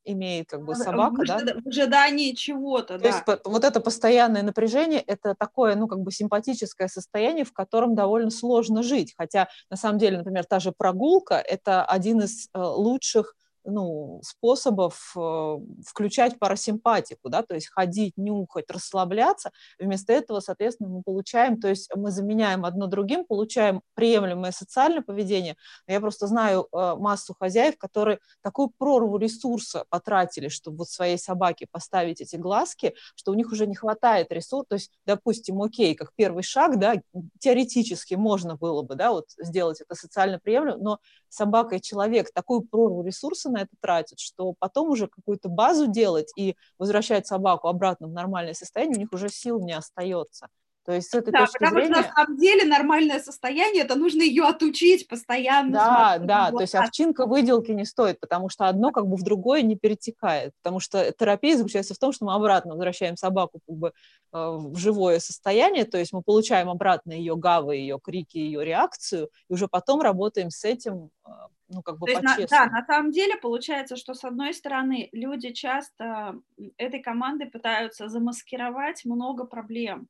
имеет 0.04 0.50
как 0.50 0.64
бы 0.64 0.76
собака, 0.76 1.22
в, 1.22 1.28
да, 1.28 1.40
в 1.64 1.68
ожидании 1.68 2.34
чего-то, 2.34 2.98
то 2.98 3.04
да. 3.04 3.10
есть 3.10 3.24
вот 3.46 3.64
это 3.64 3.80
постоянное 3.80 4.44
напряжение, 4.44 5.02
это 5.02 5.36
такое, 5.36 5.76
ну, 5.76 5.88
как 5.88 6.00
бы 6.00 6.12
симпатическое 6.12 6.88
состояние, 6.88 7.46
в 7.46 7.54
котором 7.54 7.96
довольно 7.96 8.32
сложно 8.32 8.84
жить. 8.84 9.14
Хотя, 9.18 9.48
на 9.70 9.78
самом 9.78 10.00
деле, 10.00 10.18
например, 10.18 10.46
та 10.46 10.60
же 10.60 10.72
прогулка– 10.72 11.36
это 11.48 11.84
один 11.86 12.22
из 12.22 12.50
э, 12.54 12.60
лучших 12.60 13.36
ну, 13.70 14.20
способов 14.24 15.14
э, 15.16 15.58
включать 15.86 16.40
парасимпатику, 16.40 17.30
да, 17.30 17.44
то 17.44 17.56
есть 17.56 17.68
ходить, 17.70 18.14
нюхать, 18.18 18.70
расслабляться. 18.70 19.52
Вместо 19.80 20.14
этого, 20.14 20.40
соответственно, 20.40 20.90
мы 20.90 21.04
получаем, 21.04 21.60
то 21.60 21.68
есть 21.68 21.90
мы 21.96 22.12
заменяем 22.12 22.66
одно 22.66 22.88
другим, 22.88 23.26
получаем 23.26 23.82
приемлемое 23.94 24.52
социальное 24.52 25.02
поведение. 25.02 25.56
Я 25.88 26.00
просто 26.00 26.28
знаю 26.28 26.68
э, 26.72 26.96
массу 26.96 27.34
хозяев, 27.34 27.78
которые 27.78 28.20
такую 28.42 28.72
прорву 28.78 29.18
ресурса 29.18 29.86
потратили, 29.90 30.50
чтобы 30.50 30.78
вот 30.80 30.90
своей 30.90 31.18
собаке 31.18 31.68
поставить 31.72 32.22
эти 32.22 32.36
глазки, 32.36 32.96
что 33.16 33.32
у 33.32 33.36
них 33.36 33.52
уже 33.52 33.68
не 33.68 33.76
хватает 33.76 34.32
ресурса. 34.32 34.66
То 34.70 34.76
есть, 34.76 34.92
допустим, 35.06 35.62
окей, 35.62 35.96
как 35.96 36.12
первый 36.16 36.44
шаг, 36.44 36.80
да, 36.80 36.96
теоретически 37.40 38.16
можно 38.16 38.56
было 38.56 38.82
бы, 38.82 38.96
да, 38.96 39.12
вот 39.12 39.26
сделать 39.38 39.82
это 39.82 39.96
социально 39.96 40.40
приемлемо, 40.40 40.78
но 40.78 41.00
собака 41.30 41.76
и 41.76 41.82
человек 41.82 42.32
такую 42.34 42.62
прорву 42.62 43.04
ресурса 43.04 43.50
на 43.50 43.62
это 43.62 43.76
тратят, 43.82 44.20
что 44.20 44.54
потом 44.60 44.90
уже 44.90 45.08
какую-то 45.08 45.50
базу 45.50 45.88
делать 45.88 46.32
и 46.36 46.56
возвращать 46.78 47.28
собаку 47.28 47.68
обратно 47.68 48.08
в 48.08 48.12
нормальное 48.12 48.54
состояние, 48.54 48.98
у 48.98 49.00
них 49.00 49.14
уже 49.14 49.30
сил 49.30 49.60
не 49.60 49.74
остается. 49.74 50.50
То 50.90 50.96
есть 50.96 51.12
с 51.12 51.14
этой 51.14 51.30
Да, 51.30 51.42
точки 51.42 51.60
потому 51.60 51.76
зрения... 51.76 51.94
что 51.94 52.02
на 52.02 52.16
самом 52.16 52.38
деле 52.38 52.66
нормальное 52.66 53.20
состояние, 53.20 53.84
это 53.84 53.94
нужно 53.94 54.24
ее 54.24 54.46
отучить 54.46 55.08
постоянно. 55.08 55.74
Да, 55.74 56.18
да, 56.18 56.52
то 56.52 56.62
есть 56.62 56.74
овчинка 56.74 57.28
выделки 57.28 57.70
не 57.70 57.86
стоит, 57.86 58.20
потому 58.20 58.50
что 58.50 58.68
одно 58.68 58.92
как 58.92 59.06
бы 59.06 59.16
в 59.16 59.22
другое 59.22 59.62
не 59.62 59.76
перетекает, 59.76 60.52
потому 60.64 60.80
что 60.80 61.12
терапия 61.12 61.58
заключается 61.58 61.94
в 61.94 62.00
том, 62.00 62.12
что 62.12 62.26
мы 62.26 62.34
обратно 62.34 62.72
возвращаем 62.72 63.18
собаку 63.18 63.60
как 63.68 63.76
бы 63.76 63.90
э, 63.90 63.92
в 64.34 64.78
живое 64.78 65.20
состояние, 65.20 65.86
то 65.86 66.00
есть 66.00 66.12
мы 66.12 66.24
получаем 66.24 66.72
обратно 66.72 67.12
ее 67.12 67.36
гавы, 67.36 67.76
ее 67.76 68.00
крики, 68.04 68.40
ее 68.40 68.66
реакцию, 68.66 69.30
и 69.48 69.54
уже 69.54 69.68
потом 69.68 70.02
работаем 70.02 70.50
с 70.50 70.66
этим, 70.66 71.12
э, 71.24 71.30
ну 71.68 71.84
как 71.84 72.00
бы 72.00 72.08
То 72.08 72.14
есть, 72.14 72.24
на- 72.24 72.48
да, 72.48 72.66
на 72.66 72.84
самом 72.84 73.12
деле 73.12 73.36
получается, 73.36 73.96
что 73.96 74.16
с 74.16 74.24
одной 74.24 74.56
стороны 74.56 75.10
люди 75.12 75.52
часто 75.52 76.40
этой 76.78 77.00
командой 77.00 77.46
пытаются 77.46 78.08
замаскировать 78.08 79.06
много 79.06 79.46
проблем. 79.46 80.08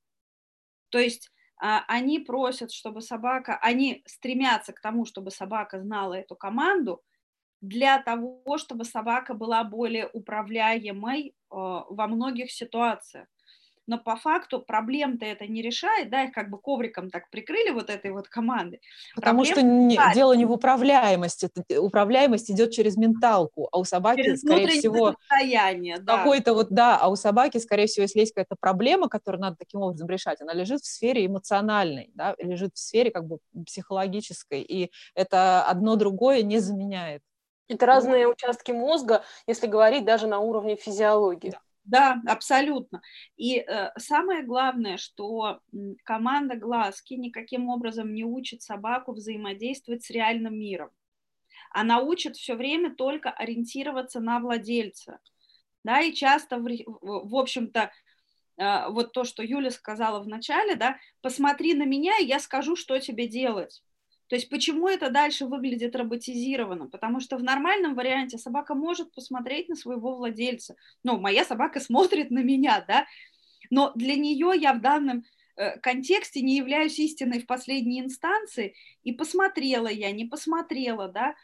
То 0.89 0.99
есть 0.99 1.31
а, 1.61 1.83
они 1.87 2.19
просят, 2.19 2.71
чтобы 2.71 3.01
собака, 3.01 3.57
они 3.61 4.03
стремятся 4.05 4.73
к 4.73 4.81
тому, 4.81 5.05
чтобы 5.05 5.31
собака 5.31 5.79
знала 5.79 6.13
эту 6.13 6.35
команду, 6.35 7.01
для 7.61 8.01
того, 8.01 8.57
чтобы 8.57 8.85
собака 8.85 9.33
была 9.33 9.63
более 9.63 10.09
управляемой 10.13 11.35
а, 11.49 11.85
во 11.89 12.07
многих 12.07 12.51
ситуациях 12.51 13.27
но 13.89 13.97
по 13.97 14.15
факту 14.15 14.59
проблем-то 14.61 15.25
это 15.25 15.47
не 15.47 15.63
решает, 15.63 16.11
да, 16.11 16.23
их 16.23 16.31
как 16.31 16.51
бы 16.51 16.59
ковриком 16.59 17.09
так 17.09 17.29
прикрыли 17.31 17.71
вот 17.71 17.89
этой 17.89 18.11
вот 18.11 18.29
команды. 18.29 18.79
Потому 19.15 19.43
Проблем 19.43 19.55
что 19.55 19.61
не, 19.65 20.13
дело 20.13 20.33
не 20.33 20.45
в 20.45 20.51
управляемости, 20.51 21.49
управляемость 21.75 22.51
идет 22.51 22.71
через 22.71 22.97
менталку, 22.97 23.67
а 23.71 23.79
у 23.79 23.83
собаки, 23.83 24.21
через 24.21 24.41
скорее 24.41 24.67
всего, 24.67 25.15
состояние, 25.19 25.97
да. 25.97 26.17
какой-то 26.17 26.53
вот, 26.53 26.69
да, 26.69 26.97
а 26.99 27.09
у 27.09 27.15
собаки, 27.15 27.57
скорее 27.57 27.87
всего, 27.87 28.03
если 28.03 28.19
есть 28.19 28.33
какая-то 28.33 28.55
проблема, 28.59 29.09
которую 29.09 29.41
надо 29.41 29.55
таким 29.57 29.81
образом 29.81 30.07
решать, 30.07 30.39
она 30.39 30.53
лежит 30.53 30.81
в 30.81 30.87
сфере 30.87 31.25
эмоциональной, 31.25 32.11
да, 32.13 32.35
лежит 32.37 32.75
в 32.75 32.79
сфере 32.79 33.09
как 33.09 33.25
бы 33.25 33.39
психологической, 33.65 34.61
и 34.61 34.91
это 35.15 35.63
одно 35.63 35.95
другое 35.95 36.43
не 36.43 36.59
заменяет. 36.59 37.23
Это 37.67 37.85
разные 37.87 38.27
участки 38.27 38.71
мозга, 38.71 39.23
если 39.47 39.65
говорить 39.65 40.05
даже 40.05 40.27
на 40.27 40.39
уровне 40.39 40.75
физиологии. 40.75 41.51
Да. 41.51 41.59
Да, 41.89 42.21
абсолютно. 42.27 43.01
И 43.35 43.57
э, 43.57 43.91
самое 43.97 44.43
главное, 44.43 44.97
что 44.97 45.59
команда 46.03 46.55
глазки 46.55 47.15
никаким 47.15 47.67
образом 47.67 48.13
не 48.13 48.23
учит 48.23 48.61
собаку 48.61 49.13
взаимодействовать 49.13 50.03
с 50.03 50.11
реальным 50.11 50.53
миром. 50.59 50.91
Она 51.71 51.99
учит 52.01 52.35
все 52.35 52.53
время 52.55 52.93
только 52.93 53.31
ориентироваться 53.31 54.19
на 54.19 54.39
владельца. 54.39 55.19
Да, 55.83 55.99
и 56.01 56.13
часто, 56.13 56.59
в, 56.59 56.67
в 56.67 57.35
общем-то, 57.35 57.91
э, 58.57 58.89
вот 58.89 59.11
то, 59.11 59.23
что 59.23 59.41
Юля 59.41 59.71
сказала 59.71 60.19
в 60.19 60.27
начале, 60.27 60.75
да, 60.75 60.99
посмотри 61.21 61.73
на 61.73 61.85
меня, 61.85 62.19
и 62.19 62.25
я 62.25 62.39
скажу, 62.39 62.75
что 62.75 62.99
тебе 62.99 63.27
делать. 63.27 63.81
То 64.29 64.35
есть 64.35 64.47
почему 64.49 64.87
это 64.87 65.09
дальше 65.09 65.47
выглядит 65.47 65.95
роботизированно? 65.95 66.87
Потому 66.87 67.19
что 67.19 67.35
в 67.37 67.43
нормальном 67.43 67.95
варианте 67.95 68.37
собака 68.37 68.75
может 68.75 69.11
посмотреть 69.11 69.69
на 69.69 69.75
своего 69.75 70.15
владельца. 70.15 70.75
Ну, 71.03 71.19
моя 71.19 71.43
собака 71.43 71.79
смотрит 71.79 72.29
на 72.29 72.39
меня, 72.39 72.85
да, 72.87 73.07
но 73.71 73.91
для 73.95 74.15
нее 74.15 74.53
я 74.55 74.73
в 74.73 74.81
данном 74.81 75.23
э, 75.55 75.79
контексте 75.79 76.41
не 76.41 76.57
являюсь 76.57 76.99
истиной 76.99 77.41
в 77.41 77.47
последней 77.47 78.01
инстанции, 78.01 78.75
и 79.03 79.11
посмотрела 79.11 79.87
я, 79.87 80.11
не 80.11 80.25
посмотрела, 80.25 81.07
да, 81.07 81.35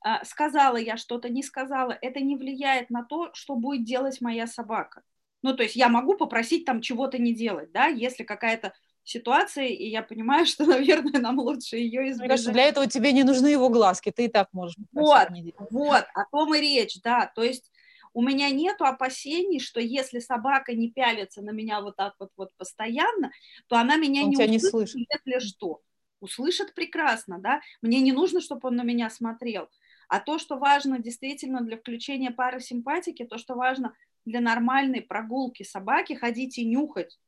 а, 0.00 0.24
сказала 0.24 0.76
я 0.76 0.96
что-то, 0.96 1.28
не 1.28 1.44
сказала, 1.44 1.96
это 2.00 2.20
не 2.20 2.36
влияет 2.36 2.90
на 2.90 3.04
то, 3.04 3.30
что 3.34 3.54
будет 3.54 3.84
делать 3.84 4.20
моя 4.20 4.48
собака. 4.48 5.02
Ну, 5.42 5.56
то 5.56 5.62
есть 5.62 5.76
я 5.76 5.88
могу 5.88 6.16
попросить 6.16 6.64
там 6.64 6.80
чего-то 6.80 7.18
не 7.18 7.34
делать, 7.34 7.70
да, 7.72 7.86
если 7.86 8.24
какая-то 8.24 8.74
ситуации, 9.04 9.74
и 9.74 9.88
я 9.88 10.02
понимаю, 10.02 10.46
что, 10.46 10.64
наверное, 10.64 11.20
нам 11.20 11.38
лучше 11.38 11.76
ее 11.76 12.10
избежать. 12.10 12.20
Мне 12.20 12.28
кажется, 12.28 12.52
для 12.52 12.64
этого 12.64 12.86
тебе 12.86 13.12
не 13.12 13.24
нужны 13.24 13.48
его 13.48 13.68
глазки, 13.68 14.10
ты 14.10 14.26
и 14.26 14.28
так 14.28 14.48
можешь. 14.52 14.76
Вот, 14.92 15.28
вот, 15.70 16.04
о 16.14 16.24
том 16.30 16.54
и 16.54 16.60
речь, 16.60 17.00
да, 17.02 17.30
то 17.34 17.42
есть 17.42 17.70
у 18.14 18.22
меня 18.22 18.50
нет 18.50 18.76
опасений, 18.80 19.58
что 19.58 19.80
если 19.80 20.18
собака 20.18 20.74
не 20.74 20.90
пялится 20.90 21.40
на 21.42 21.50
меня 21.50 21.80
вот 21.80 21.96
так 21.96 22.14
вот, 22.18 22.30
вот 22.36 22.50
постоянно, 22.56 23.30
то 23.68 23.76
она 23.76 23.96
меня 23.96 24.24
он 24.24 24.30
не 24.30 24.36
услышит, 24.36 24.50
не 24.50 24.58
слышит, 24.58 24.96
если 25.08 25.38
что. 25.46 25.80
Услышит 26.20 26.74
прекрасно, 26.74 27.38
да, 27.40 27.60
мне 27.80 28.00
не 28.00 28.12
нужно, 28.12 28.40
чтобы 28.40 28.68
он 28.68 28.76
на 28.76 28.82
меня 28.82 29.10
смотрел. 29.10 29.68
А 30.08 30.20
то, 30.20 30.38
что 30.38 30.56
важно 30.56 30.98
действительно 30.98 31.62
для 31.62 31.76
включения 31.76 32.30
парасимпатики, 32.30 33.24
то, 33.24 33.38
что 33.38 33.54
важно 33.54 33.94
для 34.24 34.40
нормальной 34.40 35.00
прогулки 35.00 35.62
собаки, 35.62 36.12
ходить 36.12 36.58
и 36.58 36.64
нюхать, 36.64 37.18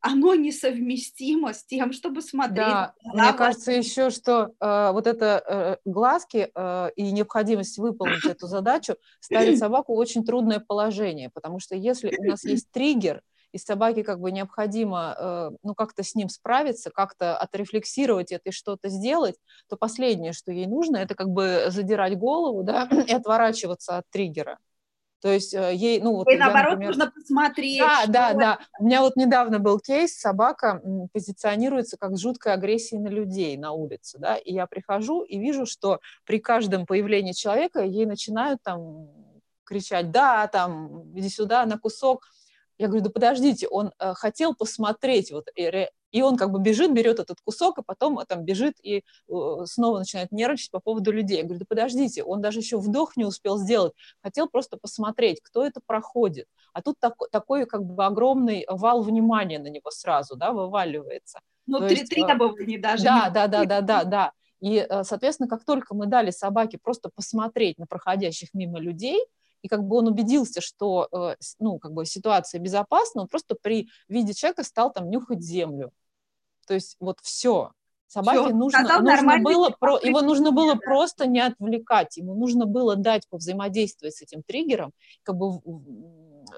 оно 0.00 0.34
несовместимо 0.34 1.52
с 1.52 1.64
тем, 1.64 1.92
чтобы 1.92 2.22
смотреть. 2.22 2.56
Да, 2.56 2.94
мне 3.04 3.32
кажется 3.32 3.72
еще, 3.72 4.10
что 4.10 4.52
э, 4.60 4.90
вот 4.92 5.06
это 5.06 5.42
э, 5.46 5.76
глазки 5.84 6.50
э, 6.54 6.90
и 6.96 7.10
необходимость 7.10 7.78
выполнить 7.78 8.24
эту 8.24 8.46
задачу 8.46 8.96
ставит 9.20 9.58
собаку 9.58 9.94
в 9.94 9.98
очень 9.98 10.24
трудное 10.24 10.60
положение, 10.60 11.30
потому 11.30 11.58
что 11.58 11.74
если 11.74 12.14
у 12.16 12.24
нас 12.24 12.44
есть 12.44 12.70
триггер, 12.70 13.22
и 13.52 13.58
собаке 13.58 14.04
как 14.04 14.20
бы 14.20 14.30
необходимо 14.30 15.16
э, 15.18 15.50
ну 15.62 15.74
как-то 15.74 16.02
с 16.02 16.14
ним 16.14 16.28
справиться, 16.28 16.90
как-то 16.90 17.36
отрефлексировать 17.36 18.32
это 18.32 18.50
и 18.50 18.52
что-то 18.52 18.88
сделать, 18.88 19.36
то 19.68 19.76
последнее, 19.76 20.32
что 20.32 20.52
ей 20.52 20.66
нужно, 20.66 20.98
это 20.98 21.14
как 21.14 21.28
бы 21.28 21.66
задирать 21.68 22.18
голову, 22.18 22.62
да, 22.62 22.88
и 23.08 23.12
отворачиваться 23.12 23.98
от 23.98 24.10
триггера. 24.10 24.58
То 25.20 25.32
есть 25.32 25.52
э, 25.52 25.74
ей, 25.74 26.00
ну 26.00 26.14
вот... 26.14 26.30
И 26.30 26.36
наоборот, 26.36 26.72
например... 26.72 26.88
нужно 26.88 27.10
посмотреть. 27.10 27.80
Да, 27.80 28.04
да, 28.06 28.34
да. 28.34 28.58
У 28.78 28.84
меня 28.84 29.02
вот 29.02 29.16
недавно 29.16 29.58
был 29.58 29.80
кейс, 29.80 30.18
собака 30.18 30.80
позиционируется 31.12 31.96
как 31.96 32.16
жуткая 32.16 32.54
агрессия 32.54 32.98
на 32.98 33.08
людей 33.08 33.56
на 33.56 33.72
улице, 33.72 34.18
да, 34.18 34.36
и 34.36 34.52
я 34.52 34.66
прихожу 34.66 35.22
и 35.22 35.38
вижу, 35.38 35.66
что 35.66 36.00
при 36.24 36.38
каждом 36.38 36.86
появлении 36.86 37.32
человека 37.32 37.82
ей 37.82 38.06
начинают 38.06 38.62
там 38.62 39.08
кричать, 39.64 40.10
да, 40.10 40.46
там, 40.46 41.10
иди 41.14 41.28
сюда 41.28 41.66
на 41.66 41.78
кусок, 41.78 42.26
я 42.78 42.86
говорю, 42.86 43.04
да 43.04 43.10
подождите, 43.10 43.66
он 43.66 43.92
э, 43.98 44.14
хотел 44.14 44.54
посмотреть, 44.54 45.32
вот, 45.32 45.48
и, 45.56 45.88
и 46.10 46.22
он 46.22 46.36
как 46.36 46.50
бы 46.50 46.60
бежит, 46.60 46.92
берет 46.92 47.18
этот 47.18 47.38
кусок, 47.44 47.78
а 47.78 47.82
потом 47.82 48.18
э, 48.18 48.24
там 48.26 48.44
бежит 48.44 48.74
и 48.82 48.98
э, 48.98 49.32
снова 49.64 49.98
начинает 49.98 50.32
нервничать 50.32 50.70
по 50.70 50.80
поводу 50.80 51.12
людей. 51.12 51.38
Я 51.38 51.44
говорю, 51.44 51.60
да 51.60 51.66
подождите, 51.68 52.22
он 52.22 52.40
даже 52.40 52.60
еще 52.60 52.78
вдох 52.78 53.16
не 53.16 53.24
успел 53.24 53.58
сделать, 53.58 53.92
хотел 54.22 54.48
просто 54.48 54.76
посмотреть, 54.76 55.40
кто 55.42 55.64
это 55.64 55.80
проходит. 55.84 56.46
А 56.72 56.82
тут 56.82 56.96
так, 57.00 57.14
такой 57.30 57.66
как 57.66 57.84
бы 57.84 58.04
огромный 58.04 58.64
вал 58.68 59.02
внимания 59.02 59.58
на 59.58 59.68
него 59.68 59.90
сразу, 59.90 60.36
да, 60.36 60.52
вываливается. 60.52 61.40
Ну, 61.66 61.86
три 61.86 62.04
требований 62.04 62.78
даже. 62.78 63.04
Да, 63.04 63.30
да, 63.30 63.46
да, 63.46 63.64
да, 63.64 63.80
да, 63.80 64.04
да. 64.04 64.32
И, 64.60 64.84
э, 64.88 65.04
соответственно, 65.04 65.48
как 65.48 65.64
только 65.64 65.94
мы 65.94 66.06
дали 66.06 66.30
собаке 66.30 66.78
просто 66.82 67.10
посмотреть 67.14 67.78
на 67.78 67.86
проходящих 67.86 68.54
мимо 68.54 68.80
людей, 68.80 69.20
и 69.62 69.68
как 69.68 69.84
бы 69.84 69.96
он 69.96 70.08
убедился, 70.08 70.60
что 70.60 71.08
э, 71.12 71.36
ну, 71.58 71.78
как 71.78 71.92
бы 71.92 72.06
ситуация 72.06 72.60
безопасна, 72.60 73.22
он 73.22 73.28
просто 73.28 73.56
при 73.60 73.88
виде 74.08 74.34
человека 74.34 74.64
стал 74.64 74.92
там 74.92 75.10
нюхать 75.10 75.42
землю. 75.42 75.92
То 76.66 76.74
есть 76.74 76.96
вот 77.00 77.18
все. 77.22 77.72
Собаке 78.06 78.44
все. 78.44 78.54
нужно, 78.54 79.00
нужно 79.00 79.38
было, 79.40 79.68
про, 79.68 79.98
его 79.98 80.22
нужно 80.22 80.50
было 80.50 80.74
да. 80.74 80.80
просто 80.80 81.26
не 81.26 81.40
отвлекать, 81.40 82.16
ему 82.16 82.34
нужно 82.34 82.64
было 82.64 82.96
дать 82.96 83.28
повзаимодействовать 83.28 84.14
с 84.14 84.22
этим 84.22 84.42
триггером, 84.42 84.92
как 85.22 85.36
бы 85.36 85.60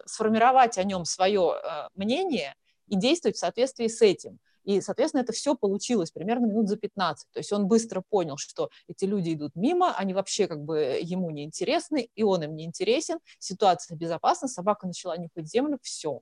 сформировать 0.07 0.78
о 0.78 0.85
нем 0.85 1.04
свое 1.04 1.54
э, 1.54 1.88
мнение 1.97 2.54
и 2.87 2.97
действовать 2.97 3.37
в 3.37 3.40
соответствии 3.40 3.88
с 3.88 4.00
этим. 4.00 4.38
И, 4.64 4.81
соответственно, 4.81 5.23
это 5.23 5.33
все 5.33 5.55
получилось 5.55 6.11
примерно 6.11 6.47
минут 6.47 6.69
за 6.69 6.76
15. 6.76 7.29
То 7.33 7.38
есть 7.38 7.52
он 7.52 7.67
быстро 7.67 8.02
понял, 8.09 8.37
что 8.37 8.71
эти 8.88 9.05
люди 9.05 9.35
идут 9.35 9.55
мимо, 9.55 9.95
они 9.97 10.14
вообще 10.14 10.47
как 10.47 10.62
бы 10.62 10.99
ему 11.02 11.31
не 11.31 11.45
интересны, 11.45 12.09
и 12.14 12.23
он 12.23 12.43
им 12.43 12.57
не 12.57 12.64
интересен, 12.64 13.19
ситуация 13.38 13.97
безопасна, 13.97 14.49
собака 14.49 14.87
начала 14.87 15.17
нюхать 15.17 15.49
землю, 15.49 15.79
все. 15.83 16.21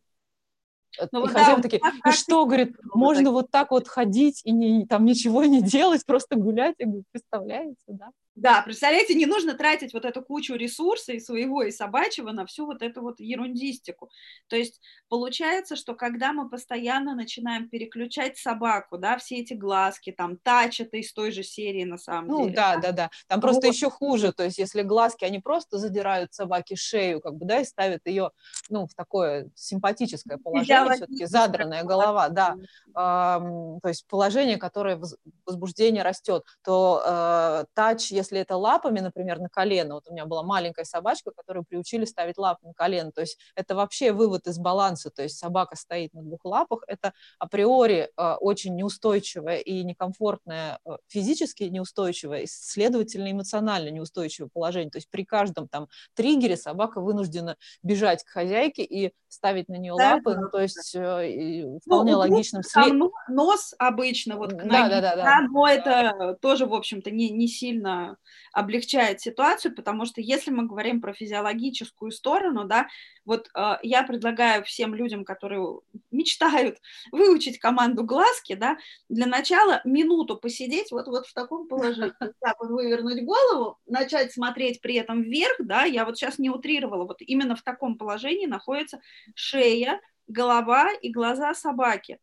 Ну, 1.12 1.24
и 1.24 1.28
хозяева 1.28 1.56
да, 1.56 1.62
такие, 1.62 1.82
и 2.06 2.10
что, 2.10 2.44
говорит, 2.46 2.76
можно 2.94 3.30
вот 3.30 3.50
так 3.50 3.70
вот 3.70 3.88
ходить 3.88 4.40
и 4.44 4.52
не, 4.52 4.86
там 4.86 5.04
ничего 5.04 5.44
не 5.44 5.62
делать, 5.62 6.04
просто 6.04 6.36
гулять? 6.36 6.76
Я 6.78 6.86
говорю, 6.86 7.04
представляете, 7.12 7.76
да? 7.88 8.10
Да, 8.38 8.62
представляете, 8.62 9.14
не 9.14 9.26
нужно 9.26 9.54
тратить 9.54 9.92
вот 9.92 10.04
эту 10.04 10.22
кучу 10.22 10.54
ресурсов 10.54 11.16
и 11.16 11.20
своего, 11.20 11.64
и 11.64 11.72
собачьего 11.72 12.30
на 12.30 12.46
всю 12.46 12.66
вот 12.66 12.82
эту 12.82 13.02
вот 13.02 13.18
ерундистику. 13.18 14.10
То 14.46 14.54
есть 14.54 14.80
получается, 15.08 15.74
что 15.74 15.94
когда 15.94 16.32
мы 16.32 16.48
постоянно 16.48 17.16
начинаем 17.16 17.68
переключать 17.68 18.38
собаку, 18.38 18.96
да, 18.96 19.18
все 19.18 19.38
эти 19.38 19.54
глазки, 19.54 20.12
там, 20.12 20.36
тач 20.36 20.80
это 20.80 20.98
из 20.98 21.12
той 21.12 21.32
же 21.32 21.42
серии 21.42 21.82
на 21.82 21.98
самом 21.98 22.28
ну, 22.28 22.38
деле. 22.38 22.50
Ну, 22.50 22.54
да, 22.54 22.76
да, 22.76 22.92
да. 22.92 23.10
Там 23.26 23.40
просто 23.40 23.66
вот. 23.66 23.74
еще 23.74 23.90
хуже, 23.90 24.32
то 24.32 24.44
есть 24.44 24.58
если 24.58 24.82
глазки, 24.82 25.24
они 25.24 25.40
просто 25.40 25.78
задирают 25.78 26.32
собаке 26.32 26.76
шею, 26.76 27.20
как 27.20 27.34
бы, 27.34 27.44
да, 27.44 27.60
и 27.60 27.64
ставят 27.64 28.06
ее, 28.06 28.30
ну, 28.68 28.86
в 28.86 28.94
такое 28.94 29.50
симпатическое 29.56 30.38
положение, 30.38 30.94
все-таки 30.94 31.26
задранная 31.26 31.82
голова, 31.82 32.28
да, 32.28 32.54
то 32.94 33.88
есть 33.88 34.06
положение, 34.06 34.58
которое 34.58 35.00
возбуждение 35.46 36.02
растет, 36.02 36.44
то 36.62 37.02
э, 37.04 37.64
тач, 37.74 38.10
если 38.10 38.27
если 38.28 38.40
это 38.40 38.56
лапами, 38.56 39.00
например, 39.00 39.38
на 39.38 39.48
колено, 39.48 39.94
вот 39.94 40.08
у 40.08 40.12
меня 40.12 40.26
была 40.26 40.42
маленькая 40.42 40.84
собачка, 40.84 41.30
которую 41.30 41.64
приучили 41.64 42.04
ставить 42.04 42.36
лапы 42.36 42.66
на 42.66 42.74
колено, 42.74 43.10
то 43.10 43.22
есть 43.22 43.38
это 43.54 43.74
вообще 43.74 44.12
вывод 44.12 44.46
из 44.46 44.58
баланса, 44.58 45.10
то 45.10 45.22
есть 45.22 45.38
собака 45.38 45.76
стоит 45.76 46.12
на 46.12 46.22
двух 46.22 46.44
лапах, 46.44 46.84
это 46.86 47.14
априори 47.38 48.10
э, 48.16 48.34
очень 48.40 48.76
неустойчивое 48.76 49.58
и 49.58 49.82
некомфортное, 49.82 50.78
э, 50.84 50.90
физически 51.08 51.64
неустойчивое, 51.64 52.40
и, 52.40 52.46
следовательно, 52.46 53.32
эмоционально 53.32 53.88
неустойчивое 53.88 54.50
положение, 54.52 54.90
то 54.90 54.98
есть 54.98 55.08
при 55.10 55.24
каждом 55.24 55.68
там 55.68 55.88
триггере 56.14 56.56
собака 56.56 57.00
вынуждена 57.00 57.56
бежать 57.82 58.24
к 58.24 58.28
хозяйке 58.28 58.84
и 58.84 59.12
ставить 59.28 59.68
на 59.68 59.76
нее 59.76 59.94
да, 59.96 60.14
лапы, 60.14 60.36
ну, 60.36 60.48
то 60.50 60.60
есть 60.60 60.94
э, 60.94 61.78
вполне 61.84 62.12
ну, 62.12 62.18
логичным 62.18 62.62
следом. 62.62 63.10
Нос 63.28 63.74
обычно 63.78 64.36
вот 64.36 64.52
к 64.52 64.56
ноге, 64.56 64.68
да, 64.68 64.88
да, 64.88 65.00
да, 65.00 65.16
да. 65.16 65.40
но 65.50 65.66
это 65.66 66.36
тоже, 66.40 66.66
в 66.66 66.74
общем-то, 66.74 67.10
не, 67.10 67.30
не 67.30 67.48
сильно 67.48 68.17
облегчает 68.52 69.20
ситуацию, 69.20 69.74
потому 69.74 70.06
что 70.06 70.20
если 70.20 70.50
мы 70.50 70.66
говорим 70.66 71.00
про 71.00 71.12
физиологическую 71.12 72.10
сторону, 72.10 72.64
да, 72.64 72.88
вот 73.24 73.48
э, 73.54 73.76
я 73.82 74.02
предлагаю 74.02 74.64
всем 74.64 74.94
людям, 74.94 75.24
которые 75.24 75.80
мечтают 76.10 76.78
выучить 77.12 77.58
команду 77.58 78.04
глазки, 78.04 78.54
да, 78.54 78.78
для 79.08 79.26
начала 79.26 79.80
минуту 79.84 80.36
посидеть 80.36 80.90
вот, 80.90 81.06
вот 81.08 81.26
в 81.26 81.34
таком 81.34 81.68
положении, 81.68 82.12
так 82.40 82.56
вот 82.58 82.70
вывернуть 82.70 83.24
голову, 83.24 83.78
начать 83.86 84.32
смотреть 84.32 84.80
при 84.80 84.96
этом 84.96 85.22
вверх, 85.22 85.56
да, 85.58 85.84
я 85.84 86.04
вот 86.04 86.16
сейчас 86.16 86.38
не 86.38 86.50
утрировала, 86.50 87.04
вот 87.04 87.18
именно 87.20 87.56
в 87.56 87.62
таком 87.62 87.98
положении 87.98 88.46
находится 88.46 89.00
шея, 89.34 90.00
голова 90.26 90.92
и 90.92 91.10
глаза 91.10 91.54
собаки 91.54 92.18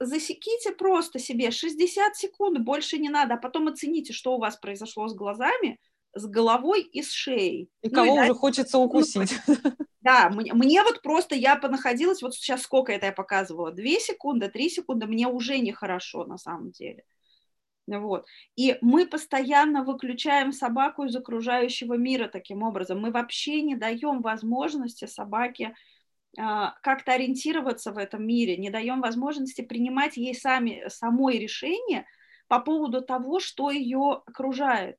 засеките 0.00 0.72
просто 0.72 1.18
себе 1.18 1.50
60 1.50 2.16
секунд, 2.16 2.58
больше 2.60 2.98
не 2.98 3.08
надо, 3.08 3.34
а 3.34 3.38
потом 3.38 3.68
оцените, 3.68 4.12
что 4.12 4.34
у 4.34 4.38
вас 4.38 4.56
произошло 4.56 5.08
с 5.08 5.14
глазами, 5.14 5.78
с 6.14 6.26
головой 6.26 6.82
и 6.82 7.02
с 7.02 7.10
шеей. 7.12 7.68
И 7.82 7.88
ну, 7.88 7.94
кого 7.94 8.06
и, 8.06 8.20
уже 8.20 8.28
да, 8.28 8.34
хочется 8.34 8.78
укусить. 8.78 9.34
Да, 10.00 10.30
мне, 10.30 10.54
мне 10.54 10.82
вот 10.84 11.02
просто, 11.02 11.34
я 11.34 11.56
понаходилась, 11.56 12.22
вот 12.22 12.34
сейчас 12.34 12.62
сколько 12.62 12.92
это 12.92 13.06
я 13.06 13.12
показывала, 13.12 13.72
2 13.72 13.84
секунды, 13.98 14.48
3 14.48 14.70
секунды, 14.70 15.06
мне 15.06 15.26
уже 15.26 15.58
нехорошо 15.58 16.24
на 16.24 16.38
самом 16.38 16.70
деле. 16.70 17.04
Вот. 17.88 18.26
И 18.56 18.78
мы 18.80 19.06
постоянно 19.06 19.84
выключаем 19.84 20.52
собаку 20.52 21.04
из 21.04 21.14
окружающего 21.14 21.94
мира 21.94 22.28
таким 22.28 22.62
образом. 22.62 23.00
Мы 23.00 23.10
вообще 23.10 23.62
не 23.62 23.76
даем 23.76 24.22
возможности 24.22 25.06
собаке 25.06 25.74
как-то 26.36 27.12
ориентироваться 27.12 27.92
в 27.92 27.98
этом 27.98 28.26
мире, 28.26 28.56
не 28.56 28.70
даем 28.70 29.00
возможности 29.00 29.62
принимать 29.62 30.16
ей 30.16 30.34
сами, 30.34 30.84
самой 30.88 31.38
решение 31.38 32.06
по 32.48 32.60
поводу 32.60 33.02
того, 33.02 33.40
что 33.40 33.70
ее 33.70 34.22
окружает. 34.26 34.96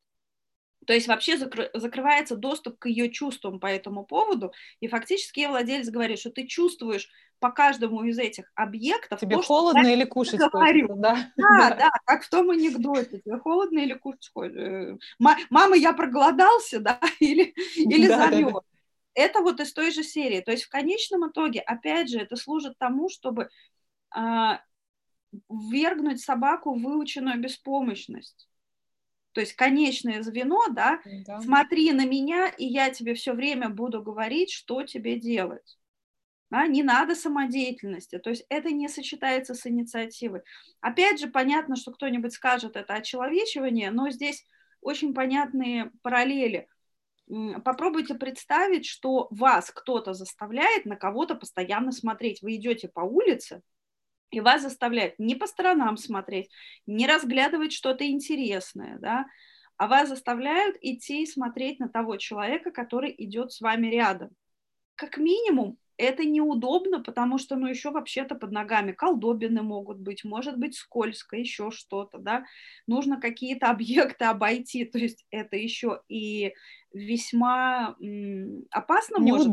То 0.86 0.94
есть 0.94 1.08
вообще 1.08 1.36
закры- 1.36 1.70
закрывается 1.74 2.38
доступ 2.38 2.80
к 2.80 2.88
ее 2.88 3.12
чувствам 3.12 3.60
по 3.60 3.68
этому 3.68 4.06
поводу, 4.06 4.54
и 4.80 4.88
фактически 4.88 5.46
владелец 5.46 5.90
говорит, 5.90 6.20
что 6.20 6.32
ты 6.32 6.48
чувствуешь 6.48 7.10
по 7.40 7.52
каждому 7.52 8.04
из 8.04 8.18
этих 8.18 8.52
объектов. 8.56 9.20
Тебе 9.20 9.36
то, 9.36 9.44
холодно 9.44 9.84
что 9.84 9.92
или 9.92 10.06
кушать 10.06 10.40
говорю. 10.40 10.88
да? 10.96 11.32
Да, 11.36 11.76
да, 11.76 11.92
как 12.06 12.24
в 12.24 12.30
том 12.30 12.50
анекдоте. 12.50 13.20
Тебе 13.20 13.38
холодно 13.38 13.80
или 13.80 13.94
кушать 13.94 14.30
хочется? 14.34 14.60
Э, 14.60 14.98
мама, 15.20 15.76
я 15.76 15.94
проголодался, 15.94 16.80
да, 16.80 17.00
или, 17.20 17.54
или 17.76 18.08
да, 18.08 18.18
замерз. 18.18 18.54
Да, 18.54 18.60
да 18.60 18.77
это 19.18 19.42
вот 19.42 19.60
из 19.60 19.74
той 19.74 19.92
же 19.92 20.04
серии. 20.04 20.42
То 20.42 20.52
есть 20.52 20.66
в 20.66 20.70
конечном 20.70 21.30
итоге, 21.30 21.60
опять 21.60 22.08
же, 22.08 22.20
это 22.20 22.36
служит 22.36 22.78
тому, 22.78 23.10
чтобы 23.10 23.50
а, 24.16 24.62
ввергнуть 25.50 26.22
собаку 26.22 26.76
в 26.76 26.84
выученную 26.84 27.42
беспомощность. 27.42 28.48
То 29.32 29.42
есть 29.42 29.54
конечное 29.54 30.22
звено, 30.22 30.62
да, 30.72 31.02
да, 31.26 31.42
смотри 31.42 31.92
на 31.94 32.06
меня, 32.06 32.48
и 32.48 32.66
я 32.66 32.92
тебе 32.92 33.16
все 33.16 33.34
время 33.34 33.70
буду 33.70 34.04
говорить, 34.04 34.52
что 34.52 34.84
тебе 34.84 35.20
делать. 35.20 35.80
Да, 36.52 36.68
не 36.68 36.84
надо 36.84 37.14
самодеятельности, 37.14 38.20
то 38.20 38.30
есть 38.30 38.46
это 38.50 38.70
не 38.72 38.88
сочетается 38.88 39.54
с 39.54 39.68
инициативой. 39.68 40.42
Опять 40.80 41.20
же, 41.20 41.28
понятно, 41.28 41.76
что 41.76 41.92
кто-нибудь 41.92 42.34
скажет 42.34 42.76
это 42.76 42.94
очеловечивание, 42.94 43.92
но 43.92 44.10
здесь 44.12 44.46
очень 44.80 45.14
понятные 45.14 45.92
параллели 46.04 46.68
попробуйте 47.64 48.16
представить, 48.16 48.86
что 48.86 49.28
вас 49.32 49.72
кто-то 49.72 50.14
заставляет 50.14 50.86
на 50.86 50.96
кого-то 50.96 51.36
постоянно 51.36 51.92
смотреть. 51.92 52.42
Вы 52.42 52.56
идете 52.56 52.88
по 52.88 53.02
улице, 53.02 53.62
и 54.30 54.40
вас 54.42 54.62
заставляют 54.62 55.16
не 55.18 55.36
по 55.36 55.48
сторонам 55.48 55.98
смотреть, 55.98 56.50
не 56.86 57.08
разглядывать 57.08 57.74
что-то 57.74 58.08
интересное, 58.10 58.98
да, 59.00 59.26
а 59.78 59.88
вас 59.88 60.10
заставляют 60.10 60.76
идти 60.82 61.24
и 61.24 61.28
смотреть 61.28 61.80
на 61.80 61.88
того 61.88 62.18
человека, 62.18 62.72
который 62.72 63.14
идет 63.18 63.52
с 63.52 63.62
вами 63.62 63.88
рядом. 63.88 64.30
Как 64.96 65.18
минимум, 65.18 65.78
это 65.98 66.24
неудобно, 66.24 67.02
потому 67.02 67.38
что, 67.38 67.56
ну, 67.56 67.68
еще 67.68 67.92
вообще-то 67.92 68.36
под 68.36 68.52
ногами 68.52 68.92
колдобины 68.92 69.62
могут 69.64 69.98
быть, 69.98 70.24
может 70.24 70.58
быть 70.58 70.76
скользко, 70.76 71.36
еще 71.36 71.72
что-то, 71.72 72.20
да, 72.20 72.46
нужно 72.86 73.20
какие-то 73.20 73.70
объекты 73.70 74.26
обойти, 74.26 74.86
то 74.86 74.98
есть 75.00 75.26
это 75.32 75.56
еще 75.58 76.02
и 76.08 76.54
весьма 76.94 77.96
опасно. 78.72 79.18
Неудобно. 79.20 79.34
Может 79.34 79.52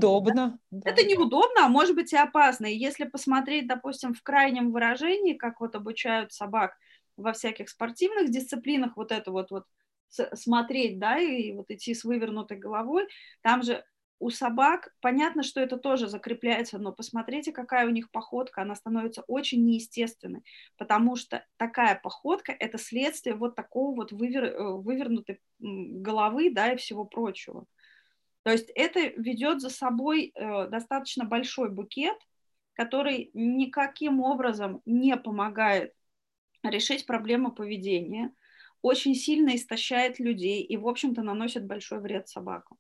быть, 0.70 0.82
да? 0.84 0.90
Это 0.90 1.06
неудобно, 1.06 1.66
а 1.66 1.68
может 1.68 1.94
быть 1.94 2.12
и 2.12 2.16
опасно. 2.16 2.66
И 2.66 2.76
если 2.76 3.04
посмотреть, 3.04 3.66
допустим, 3.66 4.14
в 4.14 4.22
крайнем 4.22 4.70
выражении, 4.70 5.34
как 5.34 5.60
вот 5.60 5.74
обучают 5.74 6.32
собак 6.32 6.76
во 7.16 7.32
всяких 7.32 7.68
спортивных 7.68 8.30
дисциплинах, 8.30 8.96
вот 8.96 9.12
это 9.12 9.30
вот, 9.30 9.50
вот 9.50 9.64
смотреть, 10.34 10.98
да, 10.98 11.18
и 11.18 11.52
вот 11.52 11.70
идти 11.70 11.94
с 11.94 12.04
вывернутой 12.04 12.56
головой, 12.56 13.06
там 13.42 13.62
же 13.62 13.84
у 14.18 14.30
собак, 14.30 14.94
понятно, 15.00 15.42
что 15.42 15.60
это 15.60 15.76
тоже 15.76 16.06
закрепляется, 16.06 16.78
но 16.78 16.92
посмотрите, 16.92 17.52
какая 17.52 17.86
у 17.86 17.90
них 17.90 18.10
походка, 18.10 18.62
она 18.62 18.74
становится 18.74 19.22
очень 19.26 19.64
неестественной, 19.64 20.42
потому 20.76 21.16
что 21.16 21.44
такая 21.56 21.98
походка– 22.02 22.52
это 22.58 22.78
следствие 22.78 23.34
вот 23.34 23.54
такого 23.54 23.94
вот 23.94 24.12
вывер, 24.12 24.44
э, 24.44 24.72
вывернутой 24.76 25.40
головы, 25.58 26.50
да, 26.52 26.72
и 26.72 26.76
всего 26.76 27.04
прочего. 27.04 27.66
То 28.44 28.50
есть 28.50 28.70
это 28.74 29.00
ведет 29.00 29.60
за 29.60 29.70
собой 29.70 30.32
э, 30.34 30.68
достаточно 30.68 31.24
большой 31.24 31.70
букет, 31.70 32.16
который 32.74 33.30
никаким 33.34 34.20
образом 34.20 34.82
не 34.84 35.16
помогает 35.16 35.94
решить 36.62 37.06
проблему 37.06 37.52
поведения, 37.52 38.32
очень 38.82 39.14
сильно 39.14 39.56
истощает 39.56 40.18
людей 40.18 40.62
и, 40.62 40.76
в 40.76 40.86
общем-то, 40.86 41.22
наносит 41.22 41.66
большой 41.66 42.00
вред 42.00 42.28
собакам. 42.28 42.78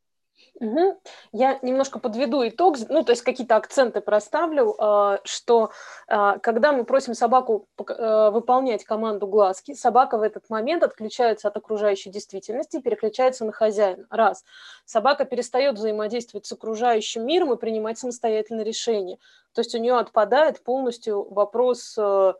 Угу. 0.60 1.00
Я 1.32 1.58
немножко 1.62 1.98
подведу 1.98 2.46
итог, 2.46 2.76
ну, 2.88 3.02
то 3.02 3.10
есть 3.12 3.22
какие-то 3.22 3.56
акценты 3.56 4.00
проставлю, 4.00 4.74
а, 4.78 5.20
что 5.24 5.70
а, 6.06 6.38
когда 6.38 6.72
мы 6.72 6.84
просим 6.84 7.14
собаку 7.14 7.66
э, 7.76 8.30
выполнять 8.30 8.84
команду 8.84 9.26
глазки, 9.26 9.74
собака 9.74 10.16
в 10.16 10.22
этот 10.22 10.48
момент 10.50 10.84
отключается 10.84 11.48
от 11.48 11.56
окружающей 11.56 12.10
действительности 12.10 12.76
и 12.76 12.82
переключается 12.82 13.44
на 13.44 13.52
хозяина. 13.52 14.06
Раз. 14.10 14.44
Собака 14.84 15.24
перестает 15.24 15.76
взаимодействовать 15.76 16.46
с 16.46 16.52
окружающим 16.52 17.26
миром 17.26 17.52
и 17.52 17.56
принимать 17.56 17.98
самостоятельные 17.98 18.64
решения. 18.64 19.18
То 19.54 19.60
есть 19.60 19.74
у 19.74 19.78
нее 19.78 19.98
отпадает 19.98 20.62
полностью 20.62 21.32
вопрос 21.32 21.96
э, 21.98 22.34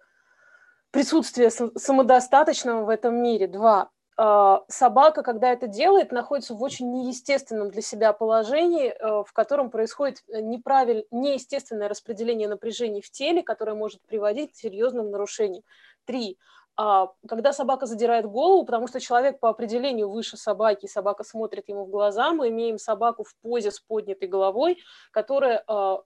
присутствия 0.93 1.51
самодостаточного 1.51 2.85
в 2.85 2.89
этом 2.89 3.21
мире. 3.21 3.49
Два. 3.49 3.91
А, 4.17 4.63
собака, 4.69 5.23
когда 5.23 5.53
это 5.53 5.67
делает, 5.67 6.13
находится 6.13 6.55
в 6.55 6.63
очень 6.63 6.91
неестественном 6.93 7.71
для 7.71 7.83
себя 7.83 8.13
положении, 8.13 8.91
э, 8.91 9.25
в 9.25 9.33
котором 9.33 9.71
происходит 9.71 10.23
неправиль... 10.29 11.07
неестественное 11.11 11.89
распределение 11.89 12.47
напряжений 12.47 13.01
в 13.01 13.11
теле, 13.11 13.43
которое 13.43 13.75
может 13.75 14.03
приводить 14.03 14.53
к 14.53 14.57
серьезным 14.57 15.11
нарушениям. 15.11 15.65
Три. 16.05 16.39
А, 16.77 17.13
когда 17.29 17.53
собака 17.53 17.87
задирает 17.87 18.27
голову, 18.27 18.65
потому 18.65 18.87
что 18.87 19.01
человек 19.01 19.41
по 19.41 19.49
определению 19.49 20.09
выше 20.09 20.37
собаки, 20.37 20.87
собака 20.87 21.25
смотрит 21.25 21.69
ему 21.69 21.85
в 21.85 21.91
глаза, 21.91 22.33
мы 22.33 22.49
имеем 22.49 22.79
собаку 22.79 23.25
в 23.25 23.35
позе 23.43 23.73
с 23.73 23.81
поднятой 23.81 24.29
головой, 24.29 24.79
которая 25.11 25.65
а, 25.67 26.03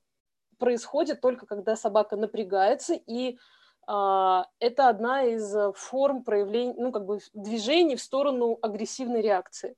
происходит 0.59 1.21
только 1.21 1.47
когда 1.47 1.77
собака 1.77 2.16
напрягается 2.16 2.94
и 2.94 3.38
это 3.88 4.88
одна 4.88 5.24
из 5.24 5.57
э, 5.57 5.72
форм 5.74 6.22
проявления, 6.22 6.74
ну, 6.77 6.92
как 6.92 7.07
бы 7.07 7.20
движений 7.33 7.96
в 7.96 8.03
сторону 8.03 8.59
агрессивной 8.61 9.22
реакции. 9.22 9.77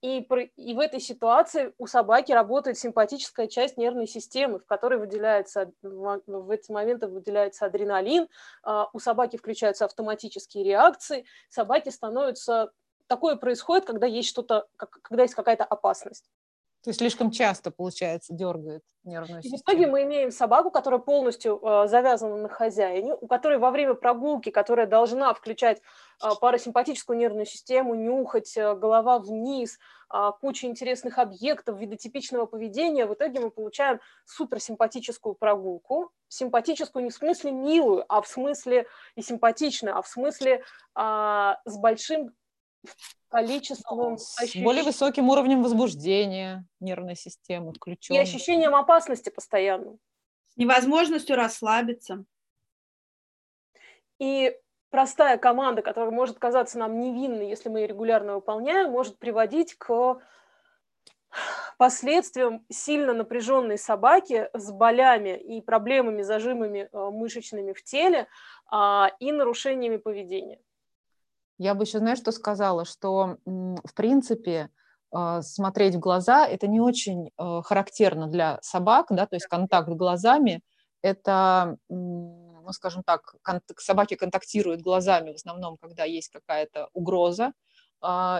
И, 0.00 0.26
и 0.56 0.74
в 0.74 0.80
этой 0.80 1.00
ситуации 1.00 1.74
у 1.76 1.86
собаки 1.86 2.32
работает 2.32 2.78
симпатическая 2.78 3.46
часть 3.46 3.76
нервной 3.76 4.06
системы, 4.06 4.58
в 4.58 4.64
которой 4.64 4.98
выделяется, 4.98 5.72
в 5.82 6.50
эти 6.50 6.70
моменты 6.70 7.06
выделяется 7.06 7.66
адреналин, 7.66 8.28
а, 8.62 8.88
у 8.92 8.98
собаки 8.98 9.36
включаются 9.36 9.84
автоматические 9.84 10.64
реакции, 10.64 11.24
собаки 11.48 11.88
становятся... 11.90 12.70
Такое 13.06 13.36
происходит, 13.36 13.84
когда 13.84 14.06
есть 14.06 14.30
что-то, 14.30 14.66
когда 14.76 15.24
есть 15.24 15.34
какая-то 15.34 15.64
опасность. 15.64 16.30
То 16.84 16.90
есть 16.90 16.98
слишком 16.98 17.30
часто, 17.30 17.70
получается, 17.70 18.34
дергает 18.34 18.82
нервную 19.04 19.42
систему. 19.42 19.56
В 19.56 19.62
итоге 19.62 19.86
мы 19.86 20.02
имеем 20.02 20.30
собаку, 20.30 20.70
которая 20.70 21.00
полностью 21.00 21.58
э, 21.62 21.88
завязана 21.88 22.36
на 22.36 22.48
хозяине, 22.50 23.14
у 23.14 23.26
которой 23.26 23.56
во 23.56 23.70
время 23.70 23.94
прогулки, 23.94 24.50
которая 24.50 24.86
должна 24.86 25.32
включать 25.32 25.80
э, 26.22 26.28
парасимпатическую 26.38 27.18
нервную 27.18 27.46
систему, 27.46 27.94
нюхать, 27.94 28.54
э, 28.58 28.74
голова 28.74 29.18
вниз, 29.18 29.78
э, 30.12 30.30
куча 30.42 30.66
интересных 30.66 31.16
объектов, 31.18 31.78
вида 31.78 31.96
типичного 31.96 32.44
поведения, 32.44 33.06
в 33.06 33.14
итоге 33.14 33.40
мы 33.40 33.50
получаем 33.50 33.98
суперсимпатическую 34.26 35.34
прогулку. 35.34 36.10
Симпатическую 36.28 37.02
не 37.02 37.10
в 37.10 37.14
смысле 37.14 37.52
милую, 37.52 38.04
а 38.10 38.20
в 38.20 38.28
смысле 38.28 38.86
и 39.16 39.22
симпатичную, 39.22 39.96
а 39.96 40.02
в 40.02 40.06
смысле 40.06 40.62
э, 40.98 41.54
с 41.64 41.78
большим 41.78 42.34
количеством 43.28 44.18
с 44.18 44.40
ощущ... 44.40 44.62
более 44.62 44.84
высоким 44.84 45.28
уровнем 45.28 45.62
возбуждения 45.62 46.66
нервной 46.80 47.16
системы, 47.16 47.72
включенной. 47.72 48.18
И 48.18 48.22
ощущением 48.22 48.74
опасности 48.74 49.30
постоянно. 49.30 49.96
С 50.48 50.56
невозможностью 50.56 51.36
расслабиться. 51.36 52.24
И 54.18 54.56
простая 54.90 55.38
команда, 55.38 55.82
которая 55.82 56.12
может 56.12 56.38
казаться 56.38 56.78
нам 56.78 57.00
невинной, 57.00 57.48
если 57.48 57.68
мы 57.68 57.80
ее 57.80 57.88
регулярно 57.88 58.34
выполняем, 58.34 58.92
может 58.92 59.18
приводить 59.18 59.74
к 59.74 60.20
последствиям 61.78 62.64
сильно 62.70 63.12
напряженной 63.12 63.78
собаки 63.78 64.48
с 64.54 64.70
болями 64.70 65.36
и 65.36 65.60
проблемами, 65.60 66.22
зажимами 66.22 66.88
э, 66.90 67.10
мышечными 67.10 67.72
в 67.72 67.82
теле 67.82 68.28
а, 68.70 69.10
и 69.18 69.32
нарушениями 69.32 69.96
поведения. 69.96 70.60
Я 71.58 71.74
бы 71.74 71.84
еще, 71.84 71.98
знаешь, 71.98 72.18
что 72.18 72.32
сказала, 72.32 72.84
что, 72.84 73.38
в 73.44 73.94
принципе, 73.94 74.70
э, 75.16 75.42
смотреть 75.42 75.94
в 75.94 76.00
глаза– 76.00 76.46
это 76.48 76.66
не 76.66 76.80
очень 76.80 77.28
э, 77.28 77.62
характерно 77.62 78.26
для 78.26 78.58
собак, 78.62 79.06
да, 79.10 79.26
то 79.26 79.36
есть 79.36 79.46
контакт 79.46 79.88
глазами– 79.88 80.62
это, 81.02 81.76
ну, 81.88 82.72
скажем 82.72 83.02
так, 83.04 83.34
собаки 83.78 84.14
контактируют 84.14 84.80
глазами 84.80 85.32
в 85.32 85.34
основном, 85.34 85.76
когда 85.76 86.04
есть 86.04 86.30
какая-то 86.30 86.88
угроза, 86.94 87.46
а, 87.46 87.52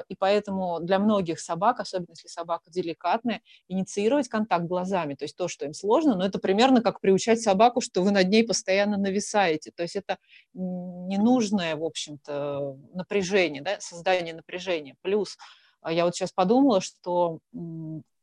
и 0.08 0.14
поэтому 0.18 0.80
для 0.80 0.98
многих 0.98 1.40
собак, 1.40 1.80
особенно 1.80 2.12
если 2.12 2.28
собака 2.28 2.70
деликатная, 2.70 3.40
инициировать 3.68 4.28
контакт 4.28 4.66
глазами, 4.66 5.14
то 5.14 5.24
есть 5.24 5.36
то, 5.36 5.48
что 5.48 5.64
им 5.64 5.72
сложно, 5.72 6.16
но 6.16 6.24
это 6.24 6.38
примерно 6.38 6.82
как 6.82 7.00
приучать 7.00 7.40
собаку, 7.40 7.80
что 7.80 8.02
вы 8.02 8.10
над 8.10 8.28
ней 8.28 8.44
постоянно 8.46 8.96
нависаете, 8.96 9.70
то 9.74 9.82
есть 9.82 9.96
это 9.96 10.18
ненужное, 10.52 11.76
в 11.76 11.84
общем-то, 11.84 12.76
напряжение, 12.92 13.62
да, 13.62 13.80
создание 13.80 14.34
напряжения. 14.34 14.96
Плюс 15.02 15.36
а, 15.80 15.92
я 15.92 16.04
вот 16.04 16.14
сейчас 16.14 16.32
подумала, 16.32 16.80
что 16.80 17.38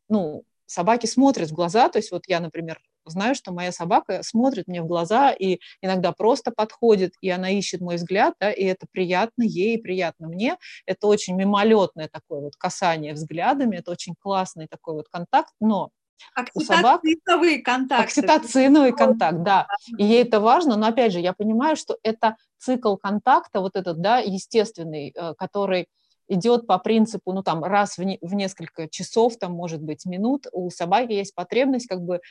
ну, 0.10 0.44
собаки 0.66 1.06
смотрят 1.06 1.50
в 1.50 1.54
глаза, 1.54 1.90
то 1.90 2.00
есть 2.00 2.12
вот 2.12 2.24
я, 2.28 2.40
например, 2.40 2.80
знаю, 3.06 3.36
что 3.36 3.52
моя 3.52 3.72
собака 3.72 4.24
смотрит 4.24 4.68
мне 4.68 4.82
в 4.82 4.88
глаза 4.88 5.32
и 5.32 5.60
иногда 5.82 6.12
просто 6.12 6.52
подходит, 6.52 7.14
и 7.22 7.30
она 7.30 7.50
ищет 7.50 7.82
мой 7.82 7.96
взгляд, 7.96 8.36
да, 8.40 8.52
и 8.52 8.64
это 8.64 8.86
приятно 8.92 9.44
ей, 9.44 9.78
приятно 9.80 10.28
мне. 10.28 10.58
Это 10.86 11.08
очень 11.08 11.36
мимолетное 11.36 12.10
такое 12.12 12.42
вот 12.42 12.56
касание 12.56 13.14
взглядами, 13.14 13.78
это 13.78 13.92
очень 13.92 14.16
классный 14.20 14.68
такой 14.68 14.96
вот 14.96 15.08
контакт, 15.10 15.54
но 15.60 15.90
Окситоциновый 16.36 17.16
собак... 17.26 17.64
контакт. 17.64 18.04
Окситоциновый 18.04 18.92
контакт, 18.94 19.44
да. 19.44 19.68
И 19.98 20.04
ей 20.04 20.24
это 20.24 20.40
важно, 20.40 20.78
но 20.78 20.88
опять 20.88 21.12
же, 21.14 21.20
я 21.20 21.34
понимаю, 21.34 21.76
что 21.76 21.98
это 22.04 22.36
цикл 22.58 22.96
контакта, 22.96 23.60
вот 23.60 23.76
этот, 23.76 24.02
да, 24.02 24.20
естественный, 24.20 25.14
э, 25.16 25.34
который 25.38 25.88
идет 26.28 26.66
по 26.66 26.78
принципу, 26.80 27.34
ну, 27.34 27.44
там, 27.44 27.64
раз 27.64 27.98
в, 27.98 28.04
не, 28.04 28.18
в 28.22 28.34
несколько 28.34 28.88
часов, 28.88 29.38
там, 29.38 29.52
может 29.52 29.82
быть, 29.82 30.06
минут, 30.06 30.48
у 30.54 30.70
собаки 30.70 31.12
есть 31.12 31.36
потребность 31.36 31.88
как 31.88 32.02
бы 32.02 32.22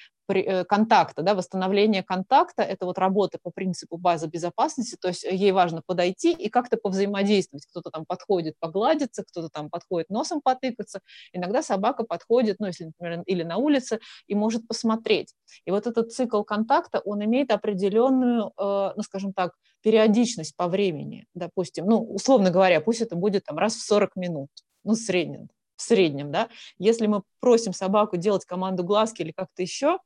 контакта, 0.68 1.22
да, 1.22 1.34
восстановление 1.34 2.02
контакта, 2.02 2.62
это 2.62 2.86
вот 2.86 2.98
работа 2.98 3.38
по 3.42 3.50
принципу 3.50 3.96
базы 3.96 4.26
безопасности, 4.26 4.96
то 5.00 5.08
есть 5.08 5.24
ей 5.24 5.52
важно 5.52 5.82
подойти 5.84 6.32
и 6.32 6.48
как-то 6.48 6.76
повзаимодействовать. 6.76 7.66
Кто-то 7.66 7.90
там 7.90 8.04
подходит 8.06 8.54
погладиться, 8.58 9.24
кто-то 9.24 9.48
там 9.48 9.70
подходит 9.70 10.10
носом 10.10 10.40
потыкаться. 10.40 11.00
Иногда 11.32 11.62
собака 11.62 12.04
подходит, 12.04 12.56
ну, 12.60 12.66
если, 12.66 12.84
например, 12.84 13.22
или 13.26 13.42
на 13.42 13.56
улице, 13.56 14.00
и 14.26 14.34
может 14.34 14.66
посмотреть. 14.66 15.34
И 15.64 15.70
вот 15.70 15.86
этот 15.86 16.12
цикл 16.12 16.42
контакта, 16.42 17.00
он 17.04 17.24
имеет 17.24 17.50
определенную, 17.50 18.52
э, 18.56 18.92
ну, 18.96 19.02
скажем 19.02 19.32
так, 19.32 19.52
периодичность 19.82 20.56
по 20.56 20.68
времени, 20.68 21.26
допустим, 21.34 21.86
ну, 21.86 22.02
условно 22.02 22.50
говоря, 22.50 22.80
пусть 22.80 23.00
это 23.00 23.16
будет 23.16 23.44
там 23.44 23.58
раз 23.58 23.74
в 23.74 23.82
40 23.82 24.16
минут, 24.16 24.50
ну, 24.84 24.92
в 24.92 24.96
среднем, 24.96 25.48
в 25.76 25.82
среднем, 25.82 26.30
да, 26.30 26.48
если 26.78 27.06
мы 27.06 27.22
просим 27.40 27.72
собаку 27.72 28.16
делать 28.16 28.44
команду 28.44 28.84
глазки 28.84 29.22
или 29.22 29.32
как-то 29.32 29.62
еще, 29.62 29.98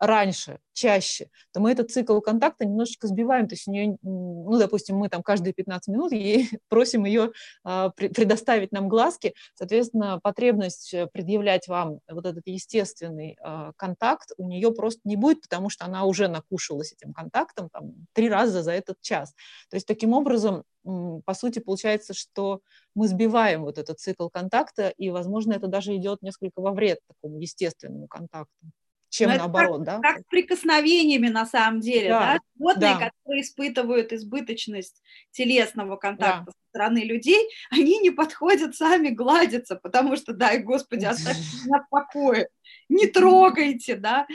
раньше, 0.00 0.58
чаще, 0.72 1.28
то 1.52 1.60
мы 1.60 1.72
этот 1.72 1.90
цикл 1.90 2.18
контакта 2.20 2.64
немножечко 2.64 3.06
сбиваем. 3.06 3.46
То 3.46 3.54
есть 3.54 3.68
у 3.68 3.70
нее, 3.70 3.98
ну, 4.02 4.58
допустим, 4.58 4.96
мы 4.96 5.10
там 5.10 5.22
каждые 5.22 5.52
15 5.52 5.88
минут 5.88 6.12
ей 6.12 6.48
просим 6.68 7.04
ее 7.04 7.32
а, 7.62 7.90
предоставить 7.90 8.72
нам 8.72 8.88
глазки. 8.88 9.34
Соответственно, 9.54 10.18
потребность 10.22 10.94
э, 10.94 11.06
предъявлять 11.06 11.68
вам 11.68 12.00
вот 12.10 12.24
этот 12.24 12.46
естественный 12.46 13.36
а, 13.42 13.72
контакт 13.76 14.30
у 14.38 14.48
нее 14.48 14.72
просто 14.72 15.00
не 15.04 15.16
будет, 15.16 15.42
потому 15.42 15.68
что 15.68 15.84
она 15.84 16.04
уже 16.04 16.28
накушалась 16.28 16.92
этим 16.92 17.12
контактом 17.12 17.68
там, 17.70 17.92
три 18.14 18.30
раза 18.30 18.62
за 18.62 18.72
этот 18.72 19.00
час. 19.02 19.34
То 19.68 19.76
есть 19.76 19.86
таким 19.86 20.14
образом 20.14 20.64
по 20.82 21.34
сути, 21.34 21.58
получается, 21.58 22.14
что 22.14 22.62
мы 22.94 23.06
сбиваем 23.06 23.64
вот 23.64 23.76
этот 23.76 24.00
цикл 24.00 24.30
контакта, 24.30 24.88
и, 24.88 25.10
возможно, 25.10 25.52
это 25.52 25.66
даже 25.66 25.94
идет 25.94 26.22
несколько 26.22 26.62
во 26.62 26.72
вред 26.72 27.00
такому 27.06 27.38
естественному 27.38 28.08
контакту 28.08 28.72
чем 29.10 29.30
Но 29.30 29.36
наоборот, 29.36 29.84
как, 29.84 29.86
да? 29.86 30.00
Как 30.00 30.26
прикосновениями 30.28 31.28
на 31.28 31.44
самом 31.44 31.80
деле, 31.80 32.08
да? 32.08 32.20
да? 32.20 32.38
Животные, 32.56 32.94
да. 32.94 33.10
которые 33.10 33.42
испытывают 33.42 34.12
избыточность 34.12 35.02
телесного 35.32 35.96
контакта 35.96 36.44
да. 36.46 36.52
со 36.52 36.58
стороны 36.70 36.98
людей, 37.00 37.48
они 37.70 37.98
не 37.98 38.10
подходят 38.10 38.76
сами 38.76 39.08
гладиться, 39.08 39.76
потому 39.76 40.16
что, 40.16 40.32
дай 40.32 40.58
Господи, 40.58 41.04
оставьте 41.04 41.42
меня 41.64 41.82
в 41.82 41.90
покое 41.90 42.48
не 42.88 43.06
трогайте, 43.06 43.94
да, 43.94 44.26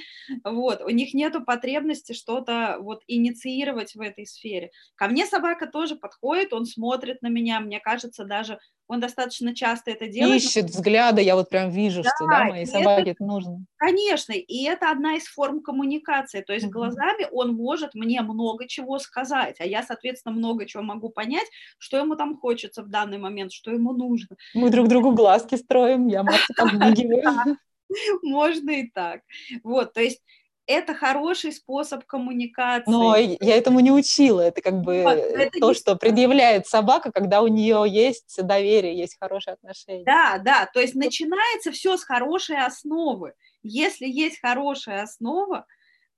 вот, 0.43 0.81
у 0.81 0.89
них 0.89 1.13
нету 1.13 1.43
потребности 1.43 2.13
что-то 2.13 2.77
вот 2.79 3.03
инициировать 3.07 3.95
в 3.95 4.01
этой 4.01 4.25
сфере. 4.25 4.71
Ко 4.95 5.07
мне 5.07 5.25
собака 5.25 5.67
тоже 5.67 5.95
подходит, 5.95 6.53
он 6.53 6.65
смотрит 6.65 7.21
на 7.21 7.27
меня, 7.27 7.59
мне 7.59 7.79
кажется, 7.79 8.23
даже 8.23 8.59
он 8.87 8.99
достаточно 8.99 9.55
часто 9.55 9.91
это 9.91 10.07
делает. 10.07 10.41
Ищет 10.41 10.65
взгляды, 10.65 11.21
я 11.21 11.35
вот 11.35 11.49
прям 11.49 11.69
вижу, 11.69 12.03
да, 12.03 12.11
что, 12.15 12.27
да, 12.27 12.45
моей 12.45 12.65
собаке 12.65 13.01
это, 13.01 13.11
это 13.11 13.25
нужно. 13.25 13.65
Конечно, 13.77 14.33
и 14.33 14.63
это 14.63 14.91
одна 14.91 15.15
из 15.15 15.25
форм 15.25 15.61
коммуникации, 15.61 16.41
то 16.41 16.53
есть 16.53 16.67
uh-huh. 16.67 16.71
глазами 16.71 17.27
он 17.31 17.55
может 17.55 17.95
мне 17.95 18.21
много 18.21 18.67
чего 18.67 18.99
сказать, 18.99 19.57
а 19.59 19.65
я, 19.65 19.83
соответственно, 19.83 20.35
много 20.35 20.65
чего 20.65 20.83
могу 20.83 21.09
понять, 21.09 21.47
что 21.77 21.97
ему 21.97 22.15
там 22.15 22.37
хочется 22.37 22.83
в 22.83 22.89
данный 22.89 23.17
момент, 23.17 23.51
что 23.51 23.71
ему 23.71 23.93
нужно. 23.93 24.35
Мы 24.53 24.69
друг 24.69 24.87
другу 24.87 25.11
глазки 25.11 25.55
строим, 25.55 26.07
я 26.07 26.23
Марте 26.23 26.53
подмигиваю. 26.57 27.57
Можно 28.23 28.71
и 28.71 28.89
так. 28.89 29.21
Вот, 29.63 29.93
то 29.93 30.01
есть 30.01 30.21
это 30.67 30.93
хороший 30.93 31.51
способ 31.51 32.05
коммуникации. 32.05 32.91
Но 32.91 33.15
я 33.15 33.57
этому 33.57 33.79
не 33.79 33.91
учила. 33.91 34.41
Это 34.41 34.61
как 34.61 34.81
бы 34.81 34.95
это 34.95 35.59
то, 35.59 35.73
что 35.73 35.95
предъявляет 35.95 36.67
собака, 36.67 37.11
когда 37.11 37.41
у 37.41 37.47
нее 37.47 37.83
есть 37.87 38.37
доверие, 38.41 38.97
есть 38.97 39.17
хорошие 39.19 39.53
отношения. 39.53 40.03
Да, 40.05 40.37
да. 40.39 40.69
То 40.73 40.79
есть 40.79 40.95
начинается 40.95 41.71
все 41.71 41.97
с 41.97 42.03
хорошей 42.03 42.57
основы. 42.57 43.33
Если 43.63 44.05
есть 44.07 44.39
хорошая 44.41 45.03
основа, 45.03 45.65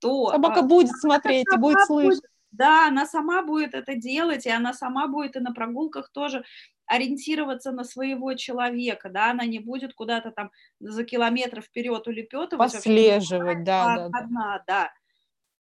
то 0.00 0.30
собака 0.30 0.60
а, 0.60 0.62
будет 0.62 0.90
смотреть 0.92 1.46
и 1.52 1.56
будет 1.56 1.84
слышать. 1.86 2.22
Да, 2.50 2.88
она 2.88 3.06
сама 3.06 3.42
будет 3.42 3.74
это 3.74 3.94
делать, 3.94 4.46
и 4.46 4.50
она 4.50 4.72
сама 4.72 5.06
будет 5.06 5.36
и 5.36 5.40
на 5.40 5.52
прогулках 5.52 6.10
тоже 6.10 6.44
ориентироваться 6.88 7.70
на 7.70 7.84
своего 7.84 8.34
человека, 8.34 9.10
да, 9.10 9.30
она 9.30 9.44
не 9.44 9.58
будет 9.58 9.94
куда-то 9.94 10.30
там 10.32 10.50
за 10.80 11.04
километр 11.04 11.60
вперед 11.60 12.06
улепетывать. 12.08 12.72
Послеживать, 12.72 13.62
да, 13.62 13.96
да, 13.96 14.04
одна, 14.06 14.58
да. 14.58 14.64
да. 14.66 14.92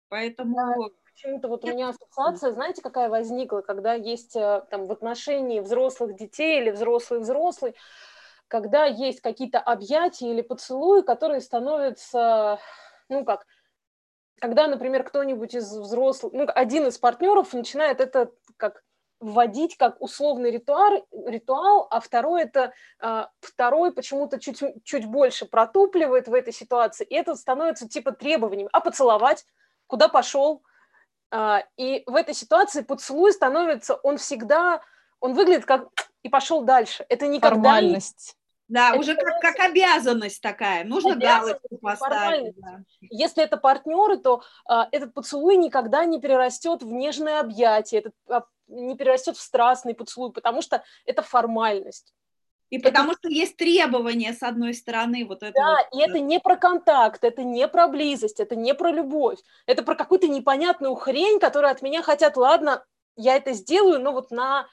Поэтому... 0.09 0.57
Да. 0.57 0.97
Почему-то 1.15 1.49
вот 1.49 1.63
у 1.65 1.69
меня 1.69 1.91
ассоциация, 1.91 2.53
знаете, 2.53 2.81
какая 2.81 3.11
возникла, 3.11 3.61
когда 3.61 3.93
есть 3.93 4.35
э, 4.35 4.63
там 4.71 4.87
в 4.87 4.93
отношении 4.93 5.61
взрослых 5.61 6.17
детей 6.17 6.59
или 6.59 6.71
взрослый-взрослый, 6.71 7.77
когда 8.49 8.87
есть 8.87 9.21
какие-то 9.21 9.61
объятия 9.61 10.31
или 10.31 10.41
поцелуи, 10.41 11.03
которые 11.03 11.43
становятся, 11.43 12.59
ну 13.11 13.27
как, 13.27 13.45
когда, 14.41 14.67
например, 14.67 15.05
кто-нибудь 15.05 15.55
из 15.55 15.71
взрослых, 15.71 16.33
ну, 16.33 16.47
один 16.53 16.87
из 16.89 16.99
партнеров 16.99 17.53
начинает 17.53 18.01
это 18.01 18.33
как 18.57 18.83
вводить 19.23 19.77
как 19.77 20.01
условный 20.03 20.51
ритуал, 20.51 21.07
ритуал 21.27 21.87
а 21.91 22.01
второй 22.01 22.43
это 22.43 22.73
а, 22.99 23.31
второй 23.41 23.93
почему-то 23.93 24.39
чуть, 24.39 24.63
чуть 24.85 25.07
больше 25.07 25.47
протупливает 25.47 26.29
в 26.29 26.35
этой 26.35 26.53
ситуации, 26.53 27.05
и 27.05 27.15
это 27.15 27.37
становится 27.37 27.89
типа 27.89 28.13
требованием, 28.13 28.69
а 28.73 28.81
поцеловать, 28.81 29.47
куда 29.87 30.09
пошел, 30.09 30.63
а, 31.31 31.65
и 31.77 32.03
в 32.07 32.17
этой 32.17 32.35
ситуации 32.35 32.83
поцелуй 32.83 33.33
становится, 33.33 33.95
он 33.95 34.19
всегда, 34.19 34.83
он 35.21 35.35
выглядит 35.35 35.65
как 35.65 35.89
и 36.23 36.29
пошел 36.29 36.63
дальше, 36.63 37.07
это 37.09 37.27
никогда 37.27 37.55
Формальность. 37.55 38.37
Да, 38.69 38.91
это 38.91 39.01
уже 39.01 39.15
как, 39.17 39.41
как 39.41 39.61
обязанность 39.61 40.41
такая, 40.41 40.85
нужно 40.85 41.15
галочку 41.15 41.77
поставить. 41.79 42.55
Да. 42.57 42.81
Если 43.03 43.43
это 43.43 43.59
партнеры, 43.59 44.17
то 44.17 44.43
а, 44.65 44.89
этот 44.93 45.13
поцелуй 45.13 45.57
никогда 45.57 46.07
не 46.07 46.19
перерастет 46.19 46.83
в 46.83 46.91
нежное 46.91 47.41
объятие, 47.41 48.01
этот 48.01 48.15
не 48.73 48.97
перерастет 48.97 49.37
в 49.37 49.41
страстный 49.41 49.95
поцелуй, 49.95 50.33
потому 50.33 50.63
что 50.63 50.83
это 51.05 51.23
формальность. 51.23 52.15
И 52.71 52.79
это... 52.79 52.89
потому 52.89 53.13
что 53.13 53.29
есть 53.29 53.57
требования 53.57 54.33
с 54.33 54.43
одной 54.43 54.73
стороны 54.73 55.27
вот 55.27 55.43
это. 55.43 55.53
Да, 55.55 55.77
вот. 55.91 56.01
и 56.01 56.03
это 56.03 56.21
не 56.21 56.41
про 56.41 56.57
контакт, 56.57 57.23
это 57.23 57.45
не 57.45 57.69
про 57.69 57.87
близость, 57.89 58.41
это 58.41 58.57
не 58.57 58.75
про 58.75 58.91
любовь, 58.91 59.39
это 59.67 59.83
про 59.83 59.95
какую-то 59.95 60.29
непонятную 60.29 60.95
хрень, 60.95 61.39
которую 61.39 61.71
от 61.71 61.83
меня 61.83 62.03
хотят, 62.03 62.37
ладно, 62.37 62.83
я 63.17 63.37
это 63.37 63.53
сделаю, 63.53 64.01
но 64.01 64.13
вот 64.13 64.31
на... 64.31 64.67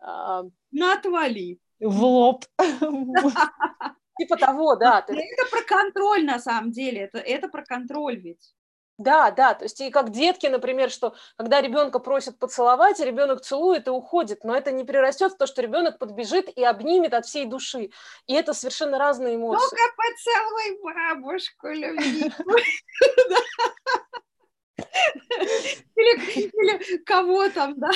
Э... 0.00 0.42
На 0.70 0.92
отвали 0.92 1.58
в 1.80 2.04
лоб. 2.04 2.44
Типа 4.18 4.36
того, 4.36 4.76
да. 4.76 5.04
Это 5.06 5.50
про 5.50 5.62
контроль 5.62 6.24
на 6.24 6.38
самом 6.38 6.72
деле, 6.72 7.02
это, 7.02 7.18
это 7.18 7.48
про 7.48 7.64
контроль 7.64 8.16
ведь. 8.16 8.54
Да, 8.98 9.30
да, 9.30 9.52
то 9.54 9.64
есть 9.64 9.78
и 9.82 9.90
как 9.90 10.10
детки, 10.10 10.46
например, 10.46 10.90
что 10.90 11.14
когда 11.36 11.60
ребенка 11.60 11.98
просят 11.98 12.38
поцеловать, 12.38 12.98
ребенок 12.98 13.42
целует 13.42 13.88
и 13.88 13.90
уходит, 13.90 14.42
но 14.42 14.56
это 14.56 14.72
не 14.72 14.84
перерастет 14.84 15.32
в 15.32 15.36
то, 15.36 15.46
что 15.46 15.60
ребенок 15.60 15.98
подбежит 15.98 16.48
и 16.56 16.64
обнимет 16.64 17.12
от 17.12 17.26
всей 17.26 17.44
души. 17.44 17.90
И 18.26 18.32
это 18.32 18.54
совершенно 18.54 18.98
разные 18.98 19.36
эмоции. 19.36 19.64
Ну-ка, 19.64 19.82
поцелуй 19.96 20.80
бабушку 20.82 21.68
любимую. 21.68 22.64
Или 25.96 27.02
кого 27.04 27.48
там, 27.50 27.78
да? 27.78 27.90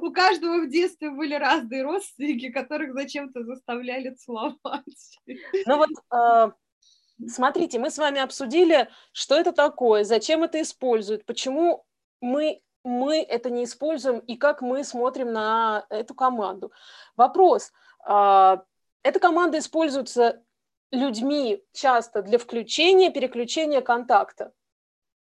У 0.00 0.12
каждого 0.12 0.62
в 0.62 0.68
детстве 0.70 1.10
были 1.10 1.34
разные 1.34 1.82
родственники, 1.82 2.50
которых 2.50 2.92
зачем-то 2.94 3.44
заставляли 3.44 4.14
целовать. 4.14 5.18
Ну 5.66 5.76
вот 5.76 5.90
а, 6.10 6.52
Смотрите, 7.28 7.78
мы 7.78 7.90
с 7.90 7.98
вами 7.98 8.20
обсудили, 8.20 8.88
что 9.12 9.34
это 9.34 9.52
такое, 9.52 10.04
зачем 10.04 10.42
это 10.42 10.60
используют, 10.60 11.24
почему 11.26 11.84
мы, 12.20 12.62
мы 12.84 13.22
это 13.22 13.50
не 13.50 13.64
используем 13.64 14.20
и 14.20 14.36
как 14.36 14.62
мы 14.62 14.84
смотрим 14.84 15.32
на 15.32 15.86
эту 15.90 16.14
команду. 16.14 16.72
Вопрос. 17.16 17.72
А, 18.04 18.62
эта 19.02 19.18
команда 19.18 19.58
используется 19.58 20.42
людьми 20.90 21.62
часто 21.72 22.22
для 22.22 22.38
включения, 22.38 23.10
переключения 23.10 23.80
контакта. 23.80 24.52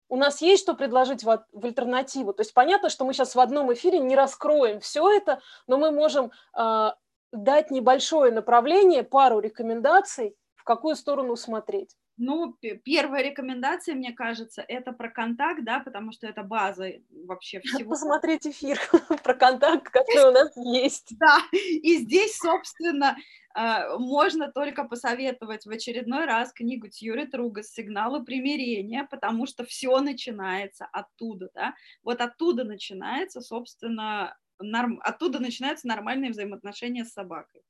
У 0.09 0.17
нас 0.17 0.41
есть 0.41 0.63
что 0.63 0.75
предложить 0.75 1.23
в, 1.23 1.47
в 1.53 1.65
альтернативу. 1.65 2.33
То 2.33 2.41
есть 2.41 2.53
понятно, 2.53 2.89
что 2.89 3.05
мы 3.05 3.13
сейчас 3.13 3.35
в 3.35 3.41
одном 3.41 3.73
эфире 3.73 4.01
не 4.01 4.17
раскроем 4.17 4.81
все 4.81 5.09
это, 5.09 5.41
но 5.69 5.77
мы 5.77 5.93
можем 5.93 6.33
э, 6.57 6.91
дать 7.33 7.71
небольшое 7.71 8.33
направление, 8.33 9.05
пару 9.05 9.39
рекомендаций, 9.39 10.37
в 10.61 10.65
какую 10.65 10.95
сторону 10.95 11.37
смотреть? 11.37 11.97
Ну, 12.19 12.55
первая 12.85 13.23
рекомендация, 13.23 13.95
мне 13.95 14.13
кажется, 14.13 14.63
это 14.69 14.93
про 14.93 15.09
контакт, 15.09 15.65
да, 15.65 15.81
потому 15.81 16.13
что 16.13 16.27
это 16.27 16.43
база 16.43 16.93
вообще 17.11 17.61
всего. 17.61 17.91
Посмотреть 17.91 18.47
эфир 18.47 18.79
про 19.25 19.35
контакт, 19.35 19.89
который 19.89 20.29
у 20.29 20.33
нас 20.33 20.57
есть. 20.57 21.15
Да, 21.19 21.39
и 21.53 21.97
здесь, 21.97 22.37
собственно, 22.37 23.17
а, 23.55 23.99
можно 23.99 24.53
только 24.53 24.85
посоветовать 24.85 25.65
в 25.65 25.71
очередной 25.71 26.27
раз 26.27 26.53
книгу 26.53 26.89
Тьюри 26.89 27.27
Тругас 27.27 27.73
«Сигналы 27.73 28.23
примирения», 28.23 29.09
потому 29.11 29.47
что 29.47 29.65
все 29.65 29.99
начинается 30.01 30.87
оттуда, 30.93 31.49
да, 31.55 31.75
вот 32.03 32.21
оттуда 32.21 32.65
начинается, 32.65 33.41
собственно, 33.41 34.37
норм... 34.59 35.01
оттуда 35.03 35.41
начинаются 35.41 35.89
нормальные 35.89 36.31
взаимоотношения 36.31 37.05
с 37.05 37.13
собакой. 37.13 37.63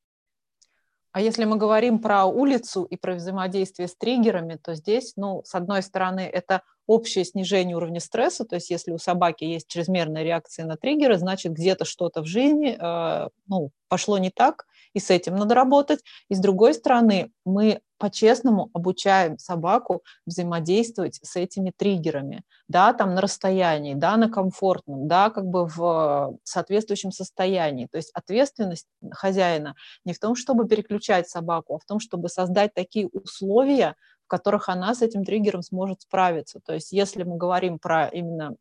А 1.13 1.21
если 1.21 1.45
мы 1.45 1.57
говорим 1.57 1.99
про 1.99 2.25
улицу 2.27 2.85
и 2.85 2.97
про 2.97 3.15
взаимодействие 3.15 3.89
с 3.89 3.97
триггерами, 3.97 4.57
то 4.57 4.75
здесь, 4.75 5.15
ну, 5.17 5.43
с 5.45 5.55
одной 5.55 5.83
стороны, 5.83 6.21
это 6.21 6.63
общее 6.87 7.25
снижение 7.25 7.77
уровня 7.77 8.01
стресса, 8.01 8.45
то 8.45 8.57
есть 8.57 8.71
если 8.71 8.93
у 8.93 8.99
собаки 8.99 9.45
есть 9.45 9.69
чрезмерная 9.69 10.23
реакция 10.23 10.67
на 10.67 10.77
триггеры, 10.77 11.19
значит, 11.19 11.53
где-то 11.53 11.85
что-то 11.85 12.23
в 12.23 12.27
жизни 12.27 12.77
э, 12.79 13.29
ну, 13.47 13.71
пошло 13.89 14.19
не 14.19 14.31
так, 14.31 14.67
и 14.93 14.99
с 14.99 15.11
этим 15.11 15.37
надо 15.37 15.55
работать. 15.55 16.01
И 16.29 16.35
с 16.35 16.41
другой 16.41 16.75
стороны, 16.75 17.31
мы 17.45 17.81
по-честному 18.01 18.71
обучаем 18.73 19.39
собаку 19.39 20.03
взаимодействовать 20.25 21.21
с 21.23 21.37
этими 21.37 21.71
триггерами, 21.77 22.43
да, 22.67 22.95
там 22.95 23.15
на 23.15 23.21
расстоянии, 23.21 23.95
да, 23.95 24.17
на 24.17 24.31
комфортном, 24.31 25.07
да, 25.07 25.29
как 25.29 25.45
бы 25.45 25.67
в 25.67 26.39
соответствующем 26.43 27.13
состоянии. 27.13 27.87
То 27.93 27.99
есть 27.99 28.11
ответственность 28.15 28.87
хозяина 29.13 29.75
не 30.07 30.15
в 30.15 30.19
том, 30.19 30.35
чтобы 30.35 30.67
переключать 30.67 31.29
собаку, 31.29 31.77
а 31.77 31.79
в 31.79 31.85
том, 31.85 32.01
чтобы 32.01 32.31
создать 32.31 32.73
такие 32.73 33.07
условия, 33.09 33.97
в 34.25 34.29
которых 34.29 34.71
она 34.71 34.95
с 34.95 35.03
этим 35.03 35.23
триггером 35.23 35.63
сможет 35.63 36.01
справиться. 36.01 36.59
То 36.65 36.73
есть 36.73 36.93
если 36.93 37.23
мы 37.23 37.37
говорим 37.37 37.79
про 37.79 38.07
именно 38.07 38.57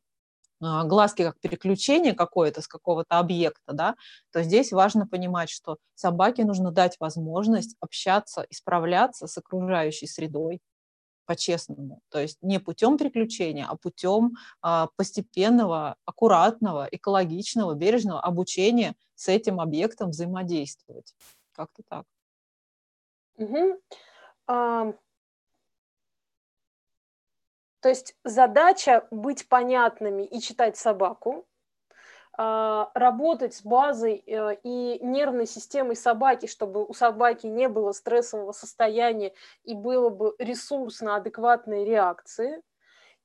глазки 0.60 1.24
как 1.24 1.40
переключение 1.40 2.14
какое-то 2.14 2.62
с 2.62 2.68
какого-то 2.68 3.20
объекта, 3.20 3.74
да, 3.74 3.96
то 4.32 4.44
здесь 4.44 4.72
важно 4.72 5.08
понимать, 5.08 5.50
что 5.50 5.78
собаке 5.96 6.46
нужно 6.46 6.72
дать 6.72 6.98
возможность 7.00 7.76
общаться 7.80 8.42
и 8.42 8.54
справляться 8.54 9.28
с 9.28 9.38
окружающей 9.38 10.08
средой 10.08 10.62
по-честному. 11.26 12.02
То 12.10 12.20
есть 12.20 12.40
не 12.42 12.60
путем 12.60 12.98
переключения, 12.98 13.68
а 13.70 13.76
путем 13.76 14.32
а, 14.62 14.88
постепенного, 14.96 15.96
аккуратного, 16.04 16.88
экологичного, 16.92 17.76
бережного 17.76 18.20
обучения 18.20 18.96
с 19.14 19.28
этим 19.28 19.62
объектом 19.62 20.10
взаимодействовать. 20.10 21.14
Как-то 21.52 21.84
так. 21.88 22.06
Угу. 23.38 23.80
То 27.82 27.90
есть 27.90 28.16
задача 28.24 29.08
быть 29.12 29.48
понятными 29.48 30.24
и 30.24 30.40
читать 30.40 30.78
собаку, 30.78 31.46
а, 32.42 32.90
работать 32.94 33.54
с 33.54 33.64
базой 33.64 34.24
э, 34.26 34.56
и 34.64 35.00
нервной 35.04 35.46
системой 35.46 35.98
собаки, 35.98 36.46
чтобы 36.46 36.86
у 36.86 36.94
собаки 36.94 37.48
не 37.48 37.68
было 37.68 37.92
стрессового 37.92 38.54
состояния 38.54 39.34
и 39.66 39.76
было 39.76 40.10
бы 40.10 40.36
ресурс 40.40 41.02
на 41.02 41.18
адекватные 41.18 41.84
реакции. 41.84 42.62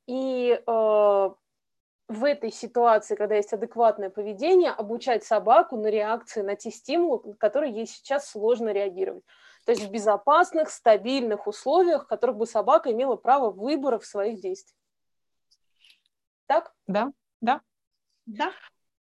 И 0.08 0.60
э, 0.66 1.30
в 2.08 2.24
этой 2.24 2.52
ситуации, 2.52 3.14
когда 3.14 3.36
есть 3.36 3.52
адекватное 3.52 4.10
поведение, 4.10 4.70
обучать 4.70 5.24
собаку 5.24 5.76
на 5.76 5.86
реакции 5.86 6.42
на 6.42 6.54
те 6.54 6.70
стимулы, 6.70 7.20
на 7.24 7.34
которые 7.34 7.72
ей 7.72 7.86
сейчас 7.86 8.28
сложно 8.28 8.70
реагировать. 8.72 9.24
То 9.64 9.72
есть 9.72 9.84
в 9.84 9.90
безопасных, 9.90 10.68
стабильных 10.68 11.46
условиях, 11.46 12.04
в 12.04 12.06
которых 12.06 12.36
бы 12.36 12.46
собака 12.46 12.92
имела 12.92 13.16
право 13.16 13.50
выбора 13.50 13.98
в 13.98 14.04
своих 14.04 14.40
действиях. 14.40 14.78
Так? 16.46 16.74
Да, 16.86 17.12
да. 17.40 17.62
Да. 18.26 18.52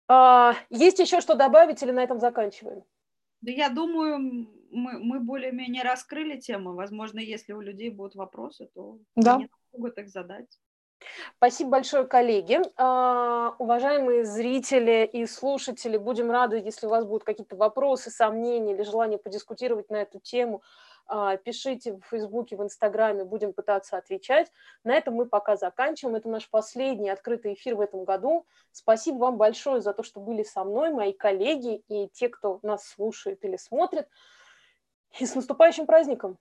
А, 0.08 0.56
есть 0.70 0.98
еще 0.98 1.22
что 1.22 1.36
добавить 1.36 1.84
или 1.84 1.92
на 1.92 2.04
этом 2.04 2.20
заканчиваем? 2.20 2.84
Да 3.42 3.52
я 3.52 3.70
думаю, 3.70 4.18
мы, 4.72 5.00
мы 5.00 5.20
более-менее 5.20 5.84
раскрыли 5.84 6.40
тему. 6.40 6.74
Возможно, 6.74 7.20
если 7.20 7.54
у 7.54 7.62
людей 7.62 7.92
будут 7.92 8.16
вопросы, 8.16 8.70
то 8.74 9.00
да. 9.16 9.36
они 9.36 9.50
могут 9.72 9.98
их 10.00 10.10
задать. 10.10 10.60
Спасибо 11.38 11.72
большое, 11.72 12.06
коллеги. 12.06 12.60
А, 12.76 13.56
уважаемые 13.60 14.26
зрители 14.26 15.10
и 15.12 15.26
слушатели, 15.26 15.98
будем 15.98 16.32
рады, 16.32 16.58
если 16.58 16.88
у 16.88 16.90
вас 16.90 17.06
будут 17.06 17.24
какие-то 17.24 17.56
вопросы, 17.56 18.10
сомнения 18.10 18.74
или 18.74 18.84
желание 18.84 19.20
подискутировать 19.20 19.90
на 19.90 19.98
эту 19.98 20.20
тему. 20.20 20.64
А, 21.06 21.38
пишите 21.38 21.94
в 21.94 22.02
Фейсбуке, 22.10 22.58
в 22.58 22.64
Инстаграме, 22.64 23.24
будем 23.24 23.54
пытаться 23.54 23.98
отвечать. 23.98 24.52
На 24.84 24.94
этом 24.96 25.14
мы 25.14 25.26
пока 25.26 25.56
заканчиваем. 25.56 26.16
Это 26.16 26.28
наш 26.28 26.50
последний 26.50 27.10
открытый 27.10 27.54
эфир 27.54 27.76
в 27.76 27.82
этом 27.82 28.04
году. 28.04 28.46
Спасибо 28.72 29.18
вам 29.18 29.38
большое 29.38 29.82
за 29.82 29.94
то, 29.94 30.04
что 30.04 30.20
были 30.20 30.44
со 30.44 30.64
мной, 30.64 30.92
мои 30.92 31.14
коллеги 31.14 31.84
и 31.88 32.10
те, 32.10 32.30
кто 32.30 32.60
нас 32.62 32.86
слушает 32.88 33.44
или 33.46 33.56
смотрит. 33.56 34.08
И 35.20 35.26
с 35.26 35.36
наступающим 35.36 35.86
праздником! 35.86 36.38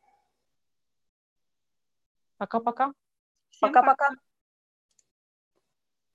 Пока-пока! 2.38 2.92
Пока-пока! 3.61 4.09